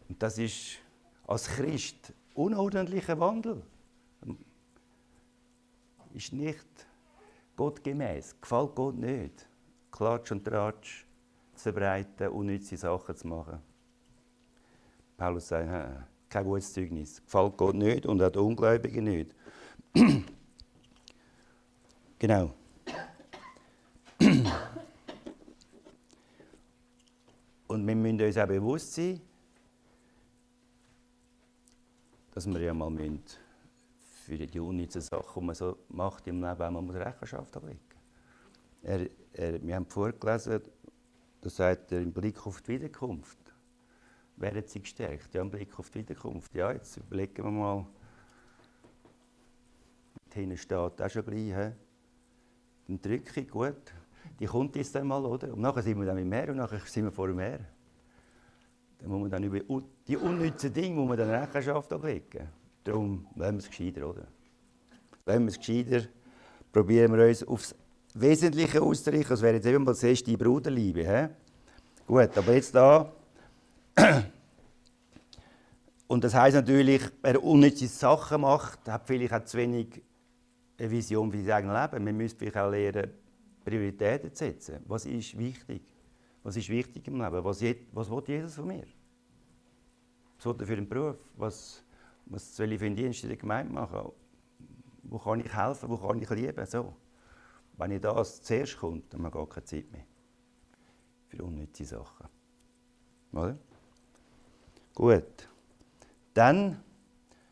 [0.09, 0.79] Und das ist
[1.25, 3.63] als Christ unordentlicher Wandel.
[6.13, 6.87] Ist nicht
[7.57, 9.49] gottgemäß, gefällt Gott nicht.
[9.91, 11.05] Klatsch und Tratsch
[11.55, 13.59] zu verbreiten, unnütze Sachen zu machen.
[15.17, 15.67] Paulus sagt,
[16.29, 17.21] kein gutes Zeugnis.
[17.23, 19.35] Gefällt Gott nicht und auch den Ungläubigen nicht.
[22.19, 22.53] genau.
[27.67, 29.19] Und wir müssen uns auch bewusst sein,
[32.31, 32.89] dass wir ja mal
[34.27, 37.79] für die unnützen Sachen, die man so macht im Leben, auch mal Rechenschaft ablegen
[38.83, 40.61] er, er, Wir haben vorgelesen,
[41.41, 43.37] da sagt er im Blick auf die Wiederkunft.
[44.37, 45.33] Werden sie gestärkt?
[45.33, 46.53] Ja, im Blick auf die Wiederkunft.
[46.53, 47.85] Ja, jetzt überlegen wir mal.
[50.33, 51.55] Hinten steht auch schon gleich.
[51.55, 51.71] He?
[52.87, 53.93] Dann drücke ich, gut
[54.39, 55.53] die kommt jetzt einmal, oder?
[55.53, 57.59] Und nachher sind wir dann im Meer und nachher sind wir vor dem Meer.
[58.99, 59.59] Dann muss man dann über
[60.07, 62.47] die unnützen Dinge muss man dann Rechenschaft ablegen.
[62.87, 64.25] Darum wollen wir es gescheiter, oder?
[65.25, 66.07] Wollen wir es gescheiter,
[66.71, 67.75] probieren wir uns aufs
[68.13, 69.31] Wesentliche auszurichten.
[69.31, 71.01] Das wäre jetzt eben mal das erste Bruderliebe.
[71.01, 71.27] He?
[72.05, 73.11] Gut, aber jetzt da.
[76.07, 80.01] Und das heisst natürlich, wer unnütze Sachen macht, hat vielleicht auch zu wenig
[80.79, 82.05] eine Vision für sein eigenes Leben.
[82.05, 83.11] Man müsste vielleicht auch lernen,
[83.65, 84.79] Prioritäten zu setzen.
[84.85, 85.81] Was ist wichtig?
[86.41, 87.43] Was ist wichtig im Leben?
[87.43, 88.85] Was, was will Jesus von mir?
[90.37, 91.17] Was will er für einen Beruf?
[91.35, 91.83] Was,
[92.29, 94.11] was soll ich für einen Dienst in der Gemeinde machen?
[95.03, 95.89] Wo kann ich helfen?
[95.89, 96.65] Wo kann ich lieben?
[96.65, 96.93] So.
[97.77, 100.05] Wenn ich das zuerst kommt, dann habe ich gar keine Zeit mehr
[101.27, 102.27] für unnütze Sachen.
[103.33, 103.57] Oder?
[104.95, 105.49] Gut.
[106.33, 106.81] Dann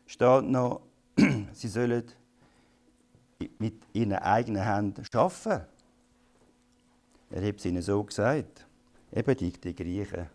[0.06, 0.82] steht noch,
[1.52, 2.04] sie sollen
[3.58, 5.66] mit ihren eigenen Händen arbeiten.
[7.30, 8.66] Er hat es ihnen so gesagt.
[9.12, 10.28] Eben die, die Griechen,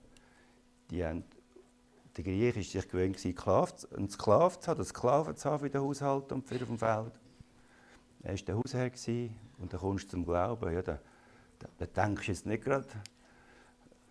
[0.89, 1.23] die haben,
[2.17, 3.26] der Griech war sich gewöhnt,
[3.95, 7.13] einen Sklaven zu haben, Sklaven zu haben für den Haushalt und für auf dem Feld.
[8.24, 8.91] Er war der Hausherr
[9.60, 10.74] und dann kommst du zum Glauben.
[10.74, 11.00] Ja, da,
[11.60, 12.88] da, da denkst du jetzt nicht gerade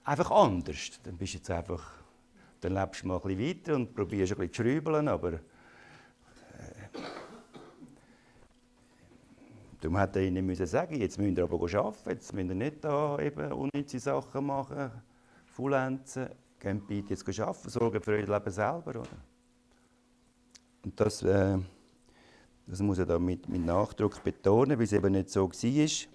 [0.05, 1.01] einfach anders.
[1.03, 1.83] Dann bist jetzt einfach,
[2.61, 5.41] dann lebst du mal ein bisschen weiter und probierst ein bisschen zu schrübeln, aber
[9.81, 12.85] Darum hat er ihnen müssen sagen, jetzt müsst ihr aber arbeiten, jetzt müsst ihr nicht
[12.85, 14.91] da eben unnütze Sachen machen,
[15.47, 16.29] faulenzen,
[16.61, 18.91] geht bitte jetzt arbeiten, sorgen für euer Leben selber.
[18.91, 19.09] Oder?
[20.85, 21.59] Und das, äh,
[22.67, 26.11] das muss er da mit, mit Nachdruck betonen, weil es eben nicht so war.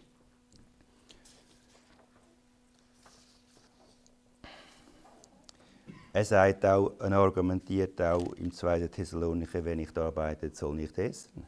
[6.14, 8.88] Er sagt auch, er argumentiert auch im 2.
[8.88, 11.46] Thessalonicher, wenn ich arbeite, soll nicht essen.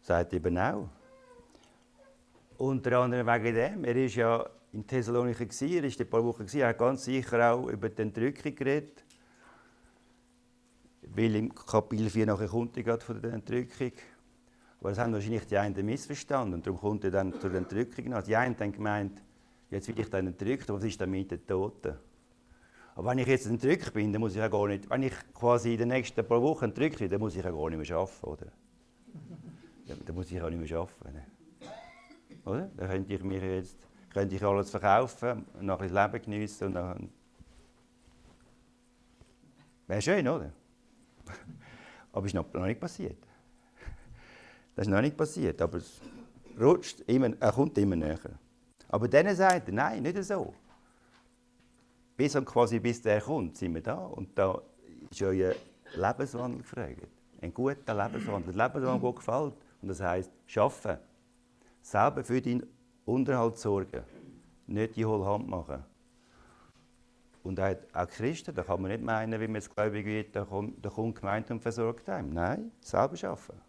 [0.00, 0.88] Sagt eben auch.
[2.56, 3.84] Unter anderem wegen dem.
[3.84, 5.44] Er war ja in Thessaloniki,
[5.76, 9.04] er war ein paar Wochen, er hat ganz sicher auch über die Entrückung geredet.
[11.02, 13.92] Weil im Kapitel 4 nachher kommt er von der Entrückung.
[14.80, 16.54] Aber das haben wahrscheinlich die einen missverstanden.
[16.54, 18.24] Und darum kommt er dann zur Entrückung nach.
[18.24, 19.22] Die einen haben gemeint,
[19.70, 21.94] jetzt will ich dann entrückt, was ist dann mit den Toten?
[22.96, 25.72] Aber wenn ich jetzt entrückt bin, dann muss ich ja gar nicht, wenn ich quasi
[25.72, 28.26] in den nächsten paar Wochen entrückt bin, dann muss ich ja gar nicht mehr arbeiten,
[28.26, 28.46] oder?
[30.04, 31.20] Dann muss ich auch nicht mehr arbeiten.
[32.44, 32.70] Oder?
[32.76, 33.78] Dann könnte ich mir jetzt
[34.14, 37.10] könnte ich alles verkaufen, noch ein Leben geniessen und dann...
[39.86, 40.50] Wäre schön, oder?
[42.12, 43.18] Aber es ist noch, noch nicht passiert.
[44.76, 46.00] Das ist noch nicht passiert, aber es
[46.60, 48.18] rutscht immer, er kommt immer näher.
[48.88, 50.52] Aber dann sagt er, nein, nicht so.
[52.16, 53.94] Bis und quasi bis der kommt, sind wir da.
[53.94, 54.60] Und da
[55.10, 55.54] ist euer
[55.94, 57.06] Lebenswandel gefragt.
[57.40, 58.50] Ein guter Lebenswandel.
[58.50, 59.54] Ein Lebenswandel, der gefällt.
[59.80, 60.98] Und das heisst, schaffen.
[61.80, 62.66] Selber für deinen
[63.04, 64.02] Unterhalt sorgen.
[64.66, 65.84] Nicht die Hohlhand machen.
[67.42, 70.82] Und auch, Christen, da kann man nicht meinen, wie man es gläubig wird, da kommt,
[70.82, 72.30] da kommt gemeint und versorgt einem.
[72.30, 73.60] Nein, selber schaffen.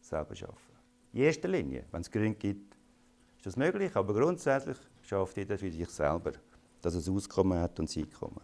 [0.00, 0.74] Selber schaffen.
[1.12, 2.74] In erster Linie, wenn es Gründe gibt,
[3.36, 6.32] ist das möglich, aber grundsätzlich schafft jeder für sich selber,
[6.82, 8.40] dass es Auskommen hat und Einkommen.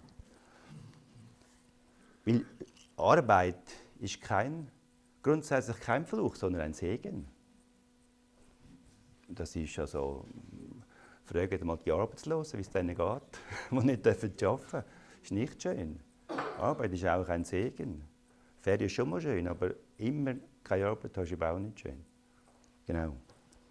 [2.25, 2.47] Weil
[2.97, 4.71] Arbeit ist kein,
[5.21, 7.27] grundsätzlich kein Fluch, sondern ein Segen.
[9.35, 10.27] Das ist also
[11.27, 13.23] Fragt mal die Arbeitslosen, wie es denen geht,
[13.71, 14.83] die nicht arbeiten dürfen.
[14.83, 15.99] Das ist nicht schön.
[16.59, 18.05] Arbeit ist auch ein Segen.
[18.61, 22.05] Ferien ist schon mal schön, aber immer keine Arbeit hast, ist auch nicht schön.
[22.87, 23.17] Genau.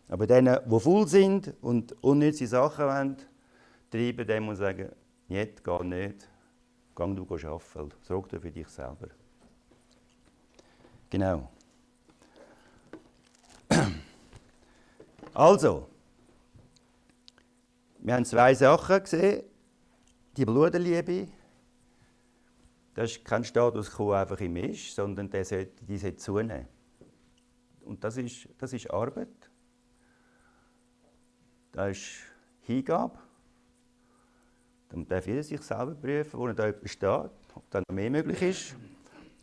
[0.08, 3.17] Aber denen, die faul sind und unnütze Sachen wollen,
[3.89, 4.89] treiben, dem muss sagen,
[5.28, 6.30] nicht, geht nicht,
[6.95, 7.91] geh du arbeiten.
[8.02, 9.08] Sorg dir für dich selber.
[11.10, 11.49] Genau.
[15.34, 15.89] Also,
[18.00, 19.43] wir haben zwei Sachen gesehen.
[20.38, 21.28] Die Blutenliebe,
[22.93, 26.67] das ist kein Status quo einfach im Ist, sondern der sollte, die sollte zunehmen.
[27.82, 29.52] Und das ist, das ist Arbeit.
[31.72, 32.10] Das ist
[32.62, 33.17] Hingabe.
[34.89, 38.12] Dann darf jeder sich selber prüfen, wo er da etwas steht, ob da noch mehr
[38.12, 38.76] möglich ist.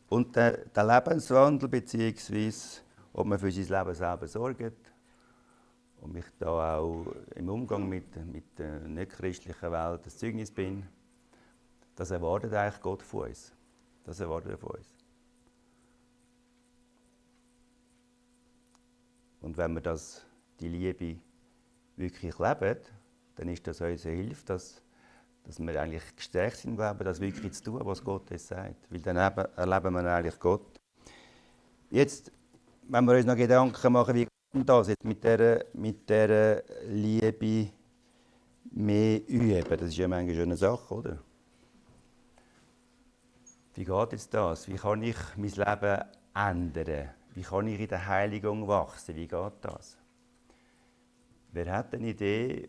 [0.09, 2.81] Und der, der Lebenswandel, beziehungsweise
[3.13, 4.90] ob man für sein Leben selber sorgt,
[6.01, 10.87] und mich da auch im Umgang mit, mit der nicht-christlichen Welt das Zeugnis bin,
[11.95, 13.53] das erwartet eigentlich Gott von uns.
[14.05, 14.89] Das erwartet er von uns.
[19.41, 20.25] Und wenn wir das,
[20.59, 21.19] die Liebe
[21.97, 22.79] wirklich leben,
[23.37, 24.83] dann ist das unsere Hilfe, dass,
[25.45, 28.91] dass wir eigentlich gestärkt sind, glauben, das wirklich zu tun, was Gott uns sagt.
[28.91, 30.81] Weil dann erleben wir eigentlich Gott.
[31.91, 32.31] Jetzt,
[32.89, 37.71] wenn wir uns noch Gedanken machen, wie das jetzt mit dieser, mit dieser Liebe
[38.73, 41.19] mehr üben, das ist ja manchmal eine Sache, oder?
[43.75, 44.69] Wie geht jetzt das?
[44.69, 47.11] Wie kann ich mein Leben ändern?
[47.35, 49.15] Wie kann ich in der Heiligung wachsen?
[49.15, 49.97] Wie geht das?
[51.53, 52.69] Wer hat eine Idee?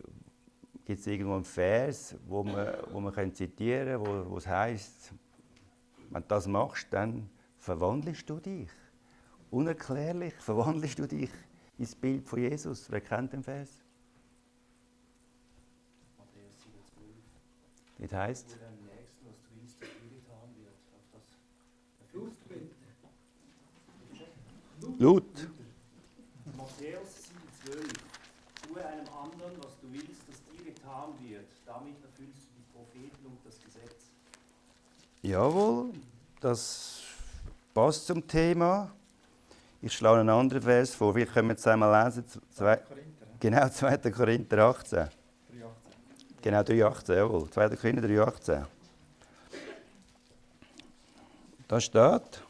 [0.84, 5.12] Gibt es irgendwo einen Vers, wo man, wo man zitieren kann, wo, es heisst,
[6.10, 8.70] wenn du das machst, dann verwandelst du dich.
[9.50, 11.30] Unerklärlich verwandelst du dich
[11.82, 12.88] ins Bild von Jesus.
[12.92, 13.68] Wer kennt den Vers?
[16.16, 16.54] Matthäus
[17.98, 18.08] 7,12.
[18.08, 18.56] Das heißt,
[24.80, 24.96] das.
[24.96, 25.24] Blut.
[26.56, 27.08] Matthäus
[27.66, 27.82] 7,12.
[28.68, 31.48] Tue einem anderen, was du willst, dass dir getan wird.
[31.66, 34.12] Damit erfüllst du die Propheten und das Gesetz.
[35.22, 35.92] Jawohl,
[36.40, 37.02] das
[37.74, 38.94] passt zum Thema.
[39.84, 41.12] Ich schlage einen anderen Vers vor.
[41.16, 42.24] Wir können zusammen lesen.
[42.54, 42.78] Zwei,
[43.40, 43.96] genau, 2.
[44.12, 45.08] Korinther 18.
[46.40, 47.50] Genau, 3,18, jawohl.
[47.50, 47.68] 2.
[47.70, 48.64] Korinther 3,18.
[51.66, 52.42] Da steht.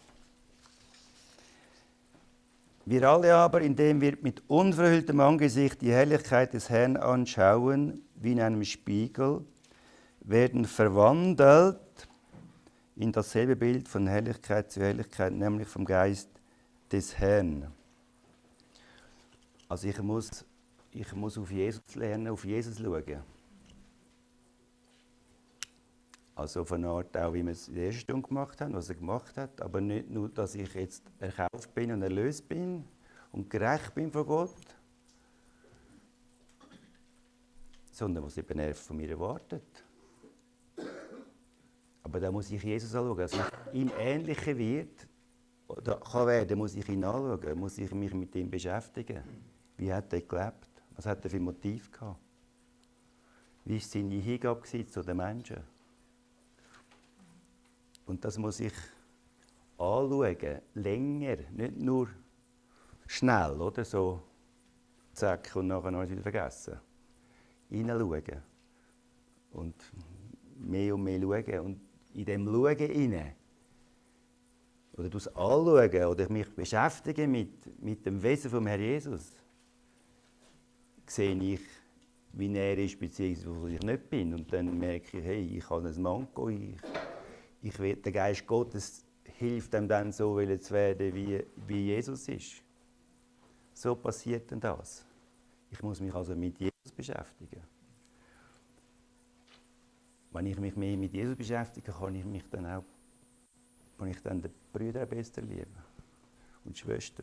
[2.85, 8.43] Wir alle aber, indem wir mit unverhülltem Angesicht die Herrlichkeit des Herrn anschauen, wie in
[8.43, 9.43] einem Spiegel,
[10.21, 11.79] werden verwandelt
[12.95, 16.29] in dasselbe Bild von Herrlichkeit zu Herrlichkeit, nämlich vom Geist
[16.93, 17.73] des Herrn.
[19.69, 20.45] Also ich muss,
[20.91, 23.23] ich muss auf Jesus lernen, auf Jesus schauen.
[26.35, 28.89] Also auf eine Art auch, wie wir es in der ersten Stunde gemacht haben, was
[28.89, 29.61] er gemacht hat.
[29.61, 32.85] Aber nicht nur, dass ich jetzt erkauft bin und erlöst bin
[33.33, 34.77] und gerecht bin von Gott,
[37.91, 39.85] sondern was eben er von mir erwartet.
[42.03, 45.07] Aber da muss ich Jesus anschauen, dass ich ihm ähnlicher wird,
[45.81, 49.23] kann werden, muss ich ihn anschauen, muss ich mich mit ihm beschäftigen.
[49.77, 50.69] Wie hat er gelebt?
[50.97, 52.21] Was hat er für Motiv gehabt?
[53.65, 55.61] Wie war seine Hingabe zu den Menschen?
[58.07, 58.75] Und das muss ich
[59.79, 62.09] anschauen, länger, nicht nur
[63.07, 64.23] schnell, oder so,
[65.13, 66.79] zack, und nachher noch wieder vergessen.
[67.69, 68.43] Hineinschauen.
[69.53, 69.75] Und
[70.59, 71.61] mehr und mehr schauen.
[71.61, 71.81] Und
[72.15, 73.35] in dem Schauen hinein
[74.97, 79.33] oder das anschauen oder mich beschäftigen mit, mit dem Wesen vom Herrn Jesus,
[81.07, 81.61] sehe ich,
[82.33, 84.35] wie er ist, beziehungsweise wo ich nicht bin.
[84.35, 86.49] Und dann merke ich, hey, ich habe ein Manko.
[86.49, 86.77] Ich,
[87.63, 92.63] ich will, der Geist Gottes hilft einem dann so zu werden, wie, wie Jesus ist.
[93.73, 95.05] So passiert dann das.
[95.71, 97.63] Ich muss mich also mit Jesus beschäftigen.
[100.31, 102.85] Wenn ich mich mehr mit Jesus beschäftige, kann ich mich dann auch,
[104.03, 105.77] kann ich dann den Brüder besser lieben
[106.65, 107.23] und die Schwester.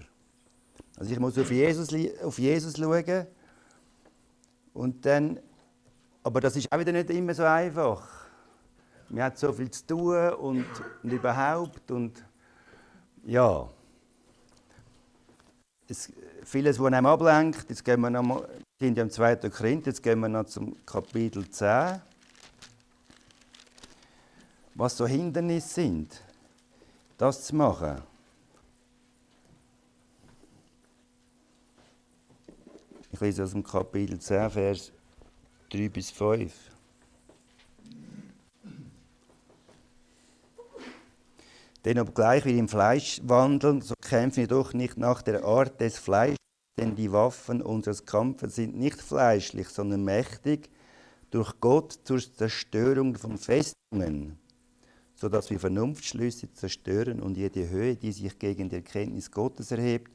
[0.97, 1.89] Also ich muss auf Jesus,
[2.23, 3.27] auf Jesus schauen
[4.73, 5.39] und dann,
[6.23, 8.07] aber das ist auch wieder nicht immer so einfach.
[9.09, 10.65] Man hat so viel zu tun und,
[11.03, 12.23] und überhaupt und
[13.25, 13.69] ja,
[15.89, 16.13] es,
[16.45, 17.69] vieles, was einem ablenkt.
[17.69, 18.47] Jetzt gehen wir noch mal,
[18.79, 19.35] sind ja im 2.
[19.49, 22.01] Korinther, jetzt gehen wir noch zum Kapitel 10.
[24.75, 26.23] Was so Hindernisse sind,
[27.19, 28.01] das zu machen.
[33.11, 34.91] Ich lese aus dem Kapitel 10, Vers
[35.71, 36.53] 3 bis 5.
[41.83, 45.97] Denn obgleich wir im Fleisch wandeln, so kämpfen wir doch nicht nach der Art des
[45.97, 46.37] Fleisches,
[46.79, 50.69] denn die Waffen unseres Kampfes sind nicht fleischlich, sondern mächtig
[51.31, 54.39] durch Gott zur Zerstörung von Festungen,
[55.19, 60.11] sodass wir Vernunftschlüsse zerstören und jede Höhe, die sich gegen die Erkenntnis Gottes erhebt,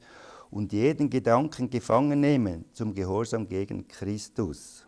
[0.49, 4.87] und jeden Gedanken gefangen nehmen zum Gehorsam gegen Christus.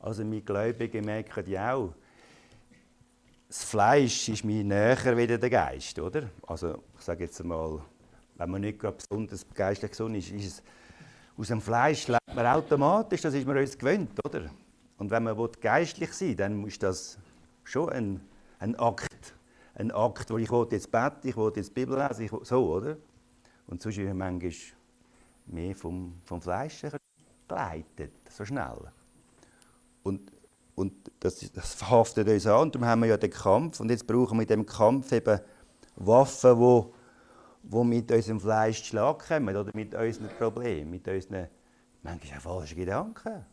[0.00, 1.92] Also wir Gläubigen merken ja auch,
[3.46, 6.28] das Fleisch ist mir näher wie der Geist, oder?
[6.48, 7.80] Also ich sage jetzt einmal,
[8.34, 10.62] wenn man nicht besonders geistlich gesund ist, ist es
[11.36, 14.50] aus dem Fleisch lebt man automatisch, das ist man uns gewöhnt, oder?
[14.98, 17.18] Und wenn man geistlich sein will, dann ist das
[17.66, 18.20] schon ein,
[18.58, 19.34] ein Akt.
[19.74, 22.74] Ein Akt, wo ich jetzt beten, ich will jetzt die Bibel lesen, ich will, so,
[22.74, 22.96] oder?
[23.66, 24.52] Und sonst ist man manchmal
[25.46, 26.82] mehr vom, vom Fleisch
[27.46, 28.90] geleitet, so schnell.
[30.02, 30.32] Und
[30.76, 32.60] und das, das verhaftet uns an.
[32.60, 33.80] Und darum haben wir ja den Kampf.
[33.80, 35.40] Und jetzt brauchen wir in diesem Kampf eben
[35.96, 36.92] Waffen, die
[37.68, 41.48] wo mit unserem Fleisch zu Schlag kommen oder mit unseren Problemen, mit unseren
[42.02, 43.44] manchmal auch falschen Gedanken.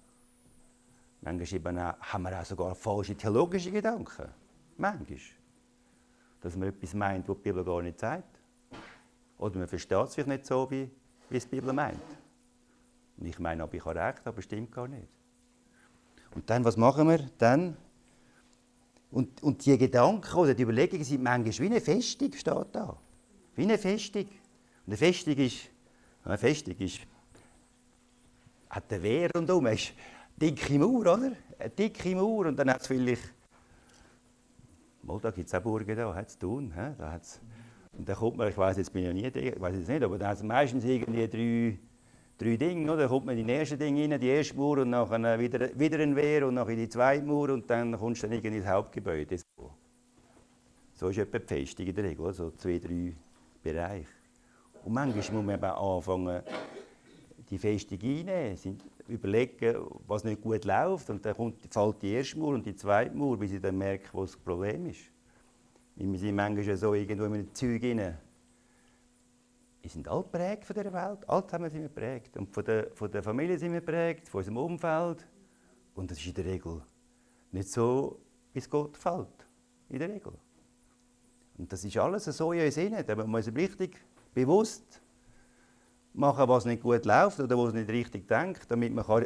[1.24, 4.28] Manchmal haben wir auch sogar falsche theologische Gedanken.
[4.78, 5.20] Manchmal.
[6.42, 8.40] Dass man etwas meint, was die Bibel gar nicht sagt.
[9.38, 10.90] Oder man versteht es nicht so, wie,
[11.30, 12.02] wie es die Bibel meint.
[13.18, 15.08] Und ich meine, aber ich habe recht, aber stimmt gar nicht.
[16.36, 17.30] Und dann, was machen wir?
[17.38, 17.78] Dann,
[19.12, 22.98] und, und die Gedanken oder die Überlegungen sind manchmal wie eine Festung, steht da.
[23.56, 24.24] Wie eine Festung.
[24.24, 25.70] Und eine Festung ist,
[26.26, 27.00] eine Festung ist,
[28.70, 29.94] hat eine Wehr rundherum, ist
[30.42, 31.32] dicke Mauer, oder?
[31.60, 33.34] Eine dicke Mauer und dann hat es vielleicht,
[35.02, 37.42] mal, da gibt es auch Burgen da, hat es tun, da hat's,
[37.98, 40.18] und dann kommt man, ich weiß jetzt bin ich ja nie, weiß jetzt nicht, aber
[40.18, 41.80] da hat es meistens irgendwie drei
[42.38, 42.92] drei Dinge.
[42.92, 43.04] Oder?
[43.04, 46.00] Dann kommt man in die erste Ding rein, die erste Mauer und dann wieder, wieder
[46.00, 48.68] ein Wehr und dann in die zweite Mauer und dann kommst du dann irgendwie ins
[48.68, 49.38] Hauptgebäude.
[50.94, 53.16] So ist etwa die Festung in der Regel, so zwei, drei
[53.62, 54.08] Bereiche.
[54.84, 56.44] Und manchmal muss man eben anfangen,
[57.50, 58.78] die Festung einnehmen,
[59.08, 63.16] überlegen, was nicht gut läuft und dann kommt, fällt die erste Mauer und die zweite
[63.16, 65.02] Mauer, bis sie dann merken, was das Problem ist.
[65.96, 68.18] Wir sind manchmal so irgendwo in einem Zeug rein
[69.84, 71.30] wir sind alle geprägt von dieser Welt.
[71.30, 72.38] Alle zusammen sind wir geprägt.
[72.38, 75.28] Und von der, von der Familie sind wir geprägt, von unserem Umfeld.
[75.94, 76.82] Und das ist in der Regel
[77.52, 78.18] nicht so,
[78.54, 79.46] wie es Gott gefällt.
[79.90, 80.32] In der Regel.
[81.58, 83.06] Und das ist alles so in uns hinein.
[83.06, 84.00] Da muss man richtig
[84.34, 85.02] bewusst
[86.14, 89.26] machen, was nicht gut läuft oder was nicht richtig denkt, damit man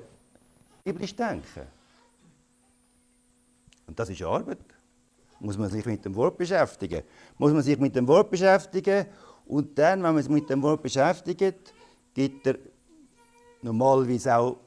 [0.84, 1.68] biblisch denken kann.
[3.88, 4.60] Und das ist Arbeit.
[5.40, 7.04] Muss man sich mit dem Wort beschäftigen.
[7.38, 9.06] Muss man sich mit dem Wort beschäftigen
[9.46, 11.74] und dann, wenn man sich mit dem Wort beschäftigt,
[12.14, 12.58] gibt er
[13.62, 14.58] normalerweise auch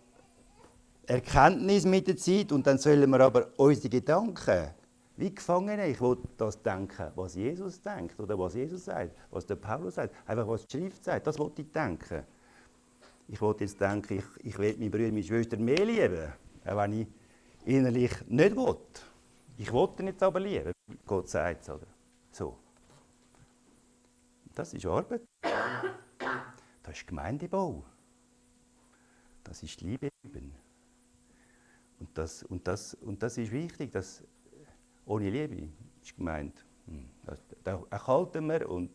[1.06, 4.70] Erkenntnis mit der Zeit und dann sollen wir aber unsere Gedanken
[5.20, 9.56] wie Gefangene, ich will das denken, was Jesus denkt oder was Jesus sagt, was der
[9.56, 12.24] Paulus sagt, einfach was die Schrift sagt, das will ich denken.
[13.28, 16.32] Ich will jetzt denken, ich, ich will meine Brüder, meine Schwester mehr lieben,
[16.64, 17.06] auch wenn ich
[17.66, 18.78] innerlich nicht will.
[19.58, 20.72] Ich will ihn jetzt aber lieben,
[21.04, 21.86] Gott sagt es, oder?
[22.30, 22.58] So.
[24.54, 25.22] Das ist Arbeit.
[26.82, 27.84] Das ist Gemeindebau.
[29.44, 30.54] Das ist Liebe üben.
[31.98, 34.24] Und das, und das, und das ist wichtig, dass
[35.06, 35.68] ohne Liebe
[36.02, 36.64] ist gemeint.
[36.86, 37.08] Hm,
[37.64, 38.90] da erhalten wir und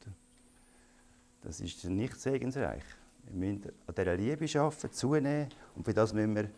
[1.41, 2.83] das ist nicht segensreich.
[3.25, 6.49] Wir müssen an dieser Liebe arbeiten, zunehmen und für das müssen wir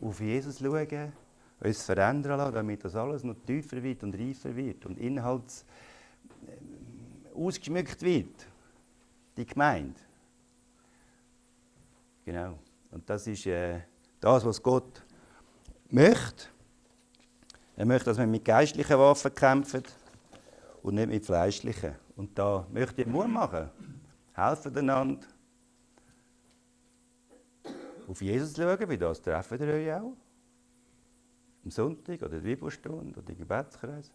[0.00, 1.12] auf Jesus schauen,
[1.60, 5.64] uns verändern lassen, damit das alles noch tiefer wird und reifer wird und inhalts
[7.34, 8.46] ausgeschmückt wird.
[9.36, 10.00] Die Gemeinde.
[12.24, 12.58] Genau.
[12.90, 13.80] Und das ist äh,
[14.20, 15.02] das, was Gott
[15.90, 16.53] möchte.
[17.76, 19.82] Er möchte, dass wir mit geistlichen Waffen kämpfen
[20.82, 21.94] und nicht mit fleischlichen.
[22.16, 23.70] Und da möchte ich Mut machen.
[24.32, 25.26] Helfen einander.
[28.06, 30.16] auf Jesus schauen, wie das treffen ihr euch auch.
[31.64, 34.12] Am Sonntag oder die Bibelstunde oder die Gebetskreis.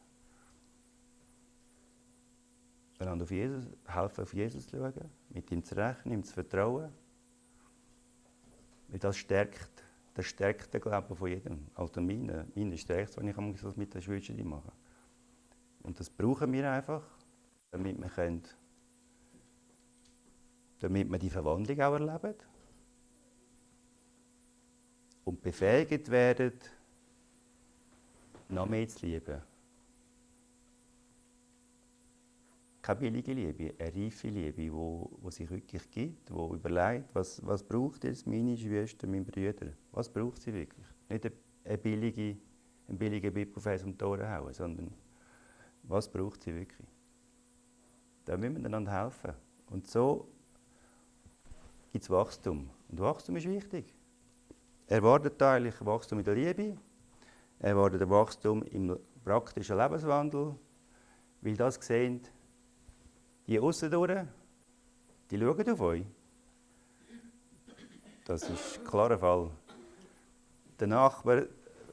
[3.00, 4.94] Einander auf Jesus, helfen, auf Jesus schauen,
[5.30, 6.92] mit ihm zu rechnen, ihm zu vertrauen.
[8.90, 9.84] Weil das stärkt,
[10.20, 11.68] das stärkt den Glauben von jedem.
[11.76, 14.74] Also meine, meine stärkt wenn ich das mit der Schweizer mache.
[15.82, 17.04] Und das brauchen wir einfach,
[17.72, 18.44] damit wir, können,
[20.80, 22.36] damit wir die Verwandlung auch erleben
[25.24, 26.60] und befähigt werden,
[28.50, 29.42] noch mehr zu lieben.
[32.90, 37.62] Keine billige Liebe, eine reife Liebe, wo, wo sich wirklich gibt, die überlegt, was, was
[37.62, 40.88] braucht jetzt meine Schwester, meine Brüder, was braucht sie wirklich.
[41.08, 41.36] Nicht eine,
[41.66, 42.38] eine billige,
[42.88, 44.92] einen billigen Bibelfels um die Ohren hauen, sondern
[45.84, 46.88] was braucht sie wirklich.
[48.26, 49.34] Da müssen wir einander helfen.
[49.70, 50.28] Und so
[51.92, 52.72] gibt es Wachstum.
[52.88, 53.94] Und Wachstum ist wichtig.
[54.88, 56.76] Er erwartet eigentlich Wachstum in der Liebe,
[57.60, 60.56] er erwartet Wachstum im praktischen Lebenswandel,
[61.42, 62.22] weil das sehen
[63.50, 64.26] die durch,
[65.32, 66.06] die schauen auf euch.
[68.26, 69.50] Das ist ein klarer Fall.
[70.80, 71.44] Der Nachbar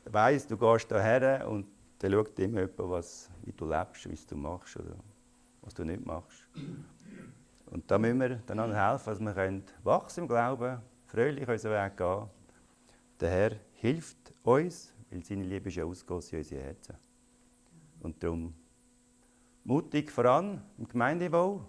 [0.05, 1.67] weiss, du gehst hierher und
[2.03, 4.97] der schaut immer jemand, was, wie du lebst, wie du machst oder
[5.63, 6.47] was du nicht machst.
[7.71, 12.29] Und da müssen wir einander helfen, dass wir wachsen im Glauben, fröhlich unseren Weg gehen
[13.19, 16.97] der Herr hilft uns, weil seine Liebe ist ja ausgegossen in unsere Herzen.
[18.01, 18.53] Und darum
[19.67, 21.67] mutig voran im Gemeindebau.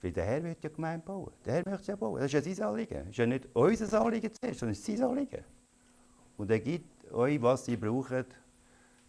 [0.00, 1.32] Weil der Herr wird ja Gemeinde bauen.
[1.44, 2.20] Der Herr möchte ja bauen.
[2.20, 2.98] Das ist ja sein Anliegen.
[2.98, 5.44] Das ist ja nicht unser Anliegen zuerst, sondern sein Anliegen.
[6.36, 8.26] Und er gibt euch, was ihr braucht.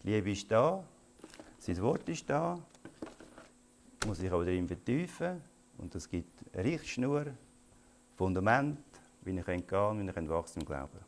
[0.02, 0.82] Die Liebe ist da,
[1.58, 2.58] sein Wort ist da,
[4.06, 5.42] muss sich auch darin vertiefen.
[5.76, 7.26] Und es gibt eine Richtschnur,
[8.16, 8.78] Fundament,
[9.22, 10.98] wie ihr gehen könnt, wie ihr wachsen im Glauben.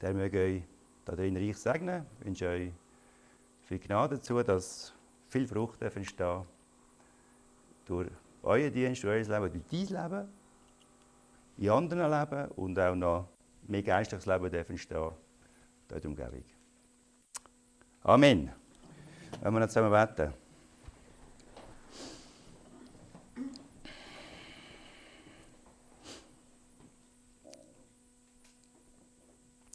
[0.00, 0.62] Der möge euch
[1.04, 2.06] darin reich segnen.
[2.18, 2.72] Ich wünsche euch
[3.62, 4.95] viel Gnade dazu, dass
[5.36, 6.46] viel Frucht entstehen
[7.84, 8.08] durch
[8.42, 10.28] euer Dienst, durch euer Leben, durch dein Leben,
[11.58, 13.28] in anderen Leben und auch noch
[13.66, 15.10] mehr geistliches Leben entstehen
[15.90, 16.44] in der Umgebung.
[18.02, 18.50] Amen.
[19.42, 20.32] Wenn wir noch zusammen beten.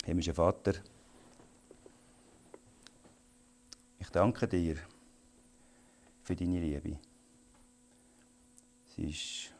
[0.05, 0.73] Himmlischer Vater,
[3.99, 4.77] ich danke dir
[6.23, 6.99] für deine Liebe.
[8.85, 9.53] Sie ist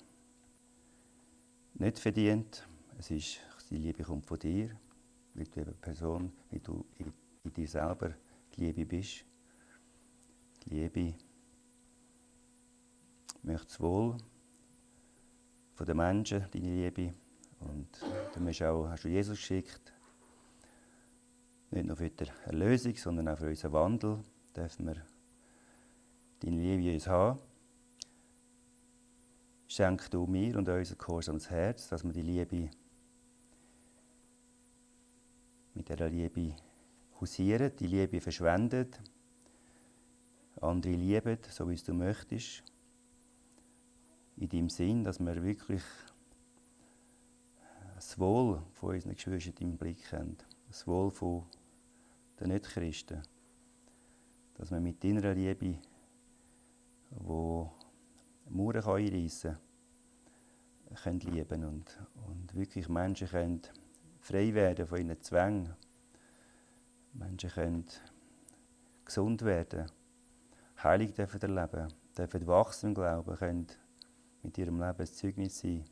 [1.76, 3.40] nicht verdient, es ist,
[3.70, 4.78] die Liebe kommt von dir,
[5.34, 7.12] weil du eine Person, wie du in,
[7.44, 8.14] in dir selber
[8.54, 9.26] die Liebe bist.
[10.66, 11.16] Die Liebe
[13.42, 14.18] möchte das Wohl
[15.74, 17.14] von den Menschen, deine Liebe.
[17.60, 17.88] Und
[18.34, 19.94] du hast, auch, hast du Jesus geschickt,
[21.72, 24.20] nicht nur für die Erlösung, sondern auch für unseren Wandel
[24.56, 25.06] dürfen wir
[26.42, 27.40] deine Liebe uns haben.
[29.68, 32.70] Schenk du mir und unser gehorsames Herz, dass wir die Liebe
[35.74, 36.56] mit dieser Liebe
[37.20, 38.90] hausieren, die Liebe verschwenden,
[40.60, 42.64] andere lieben, so wie es du möchtest.
[44.38, 45.84] In dem Sinn, dass wir wirklich
[47.96, 50.38] das Wohl von unseren Geschwistern im Blick haben.
[50.68, 51.46] Das Wohl von
[52.40, 53.22] den Nicht-Christen.
[54.56, 55.78] Dass wir mit deiner Liebe,
[57.12, 59.58] die Mauern einreissen
[60.90, 63.62] kann, können lieben und, und wirklich Menschen können
[64.20, 65.74] frei werden von ihren Zwängen.
[67.14, 67.86] Menschen können
[69.06, 69.88] gesund werden,
[70.82, 73.68] heilig dürfen erleben, dürfen wachsen im Glauben, können
[74.44, 75.84] mit ihrem Leben ein Zeugnis sein.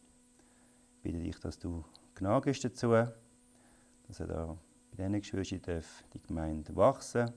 [0.95, 1.83] Ich bitte dich, dass du
[2.15, 4.57] gnagest dazu, dass er da
[4.91, 7.31] bei diesen Geschwistern darf die Gemeinde wachsen.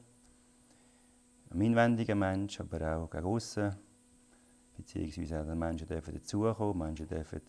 [1.55, 3.77] Ein inwendiger Mensch, aber auch gegen aussen.
[4.75, 7.43] Beziehungsweise auch die Menschen dürfen dazukommen, Menschen dürfen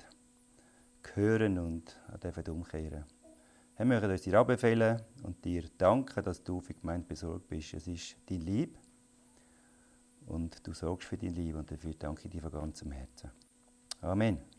[1.13, 3.05] hören und auch dürfen umkehren.
[3.77, 7.75] Wir möchten uns dir abbefehlen und dir danken, dass du für die Gemeinde besorgt bist.
[7.75, 8.77] Es ist dein Lieb
[10.25, 13.31] und du sorgst für dein Lieb und dafür danke ich dir von ganzem Herzen.
[14.01, 14.52] Amen.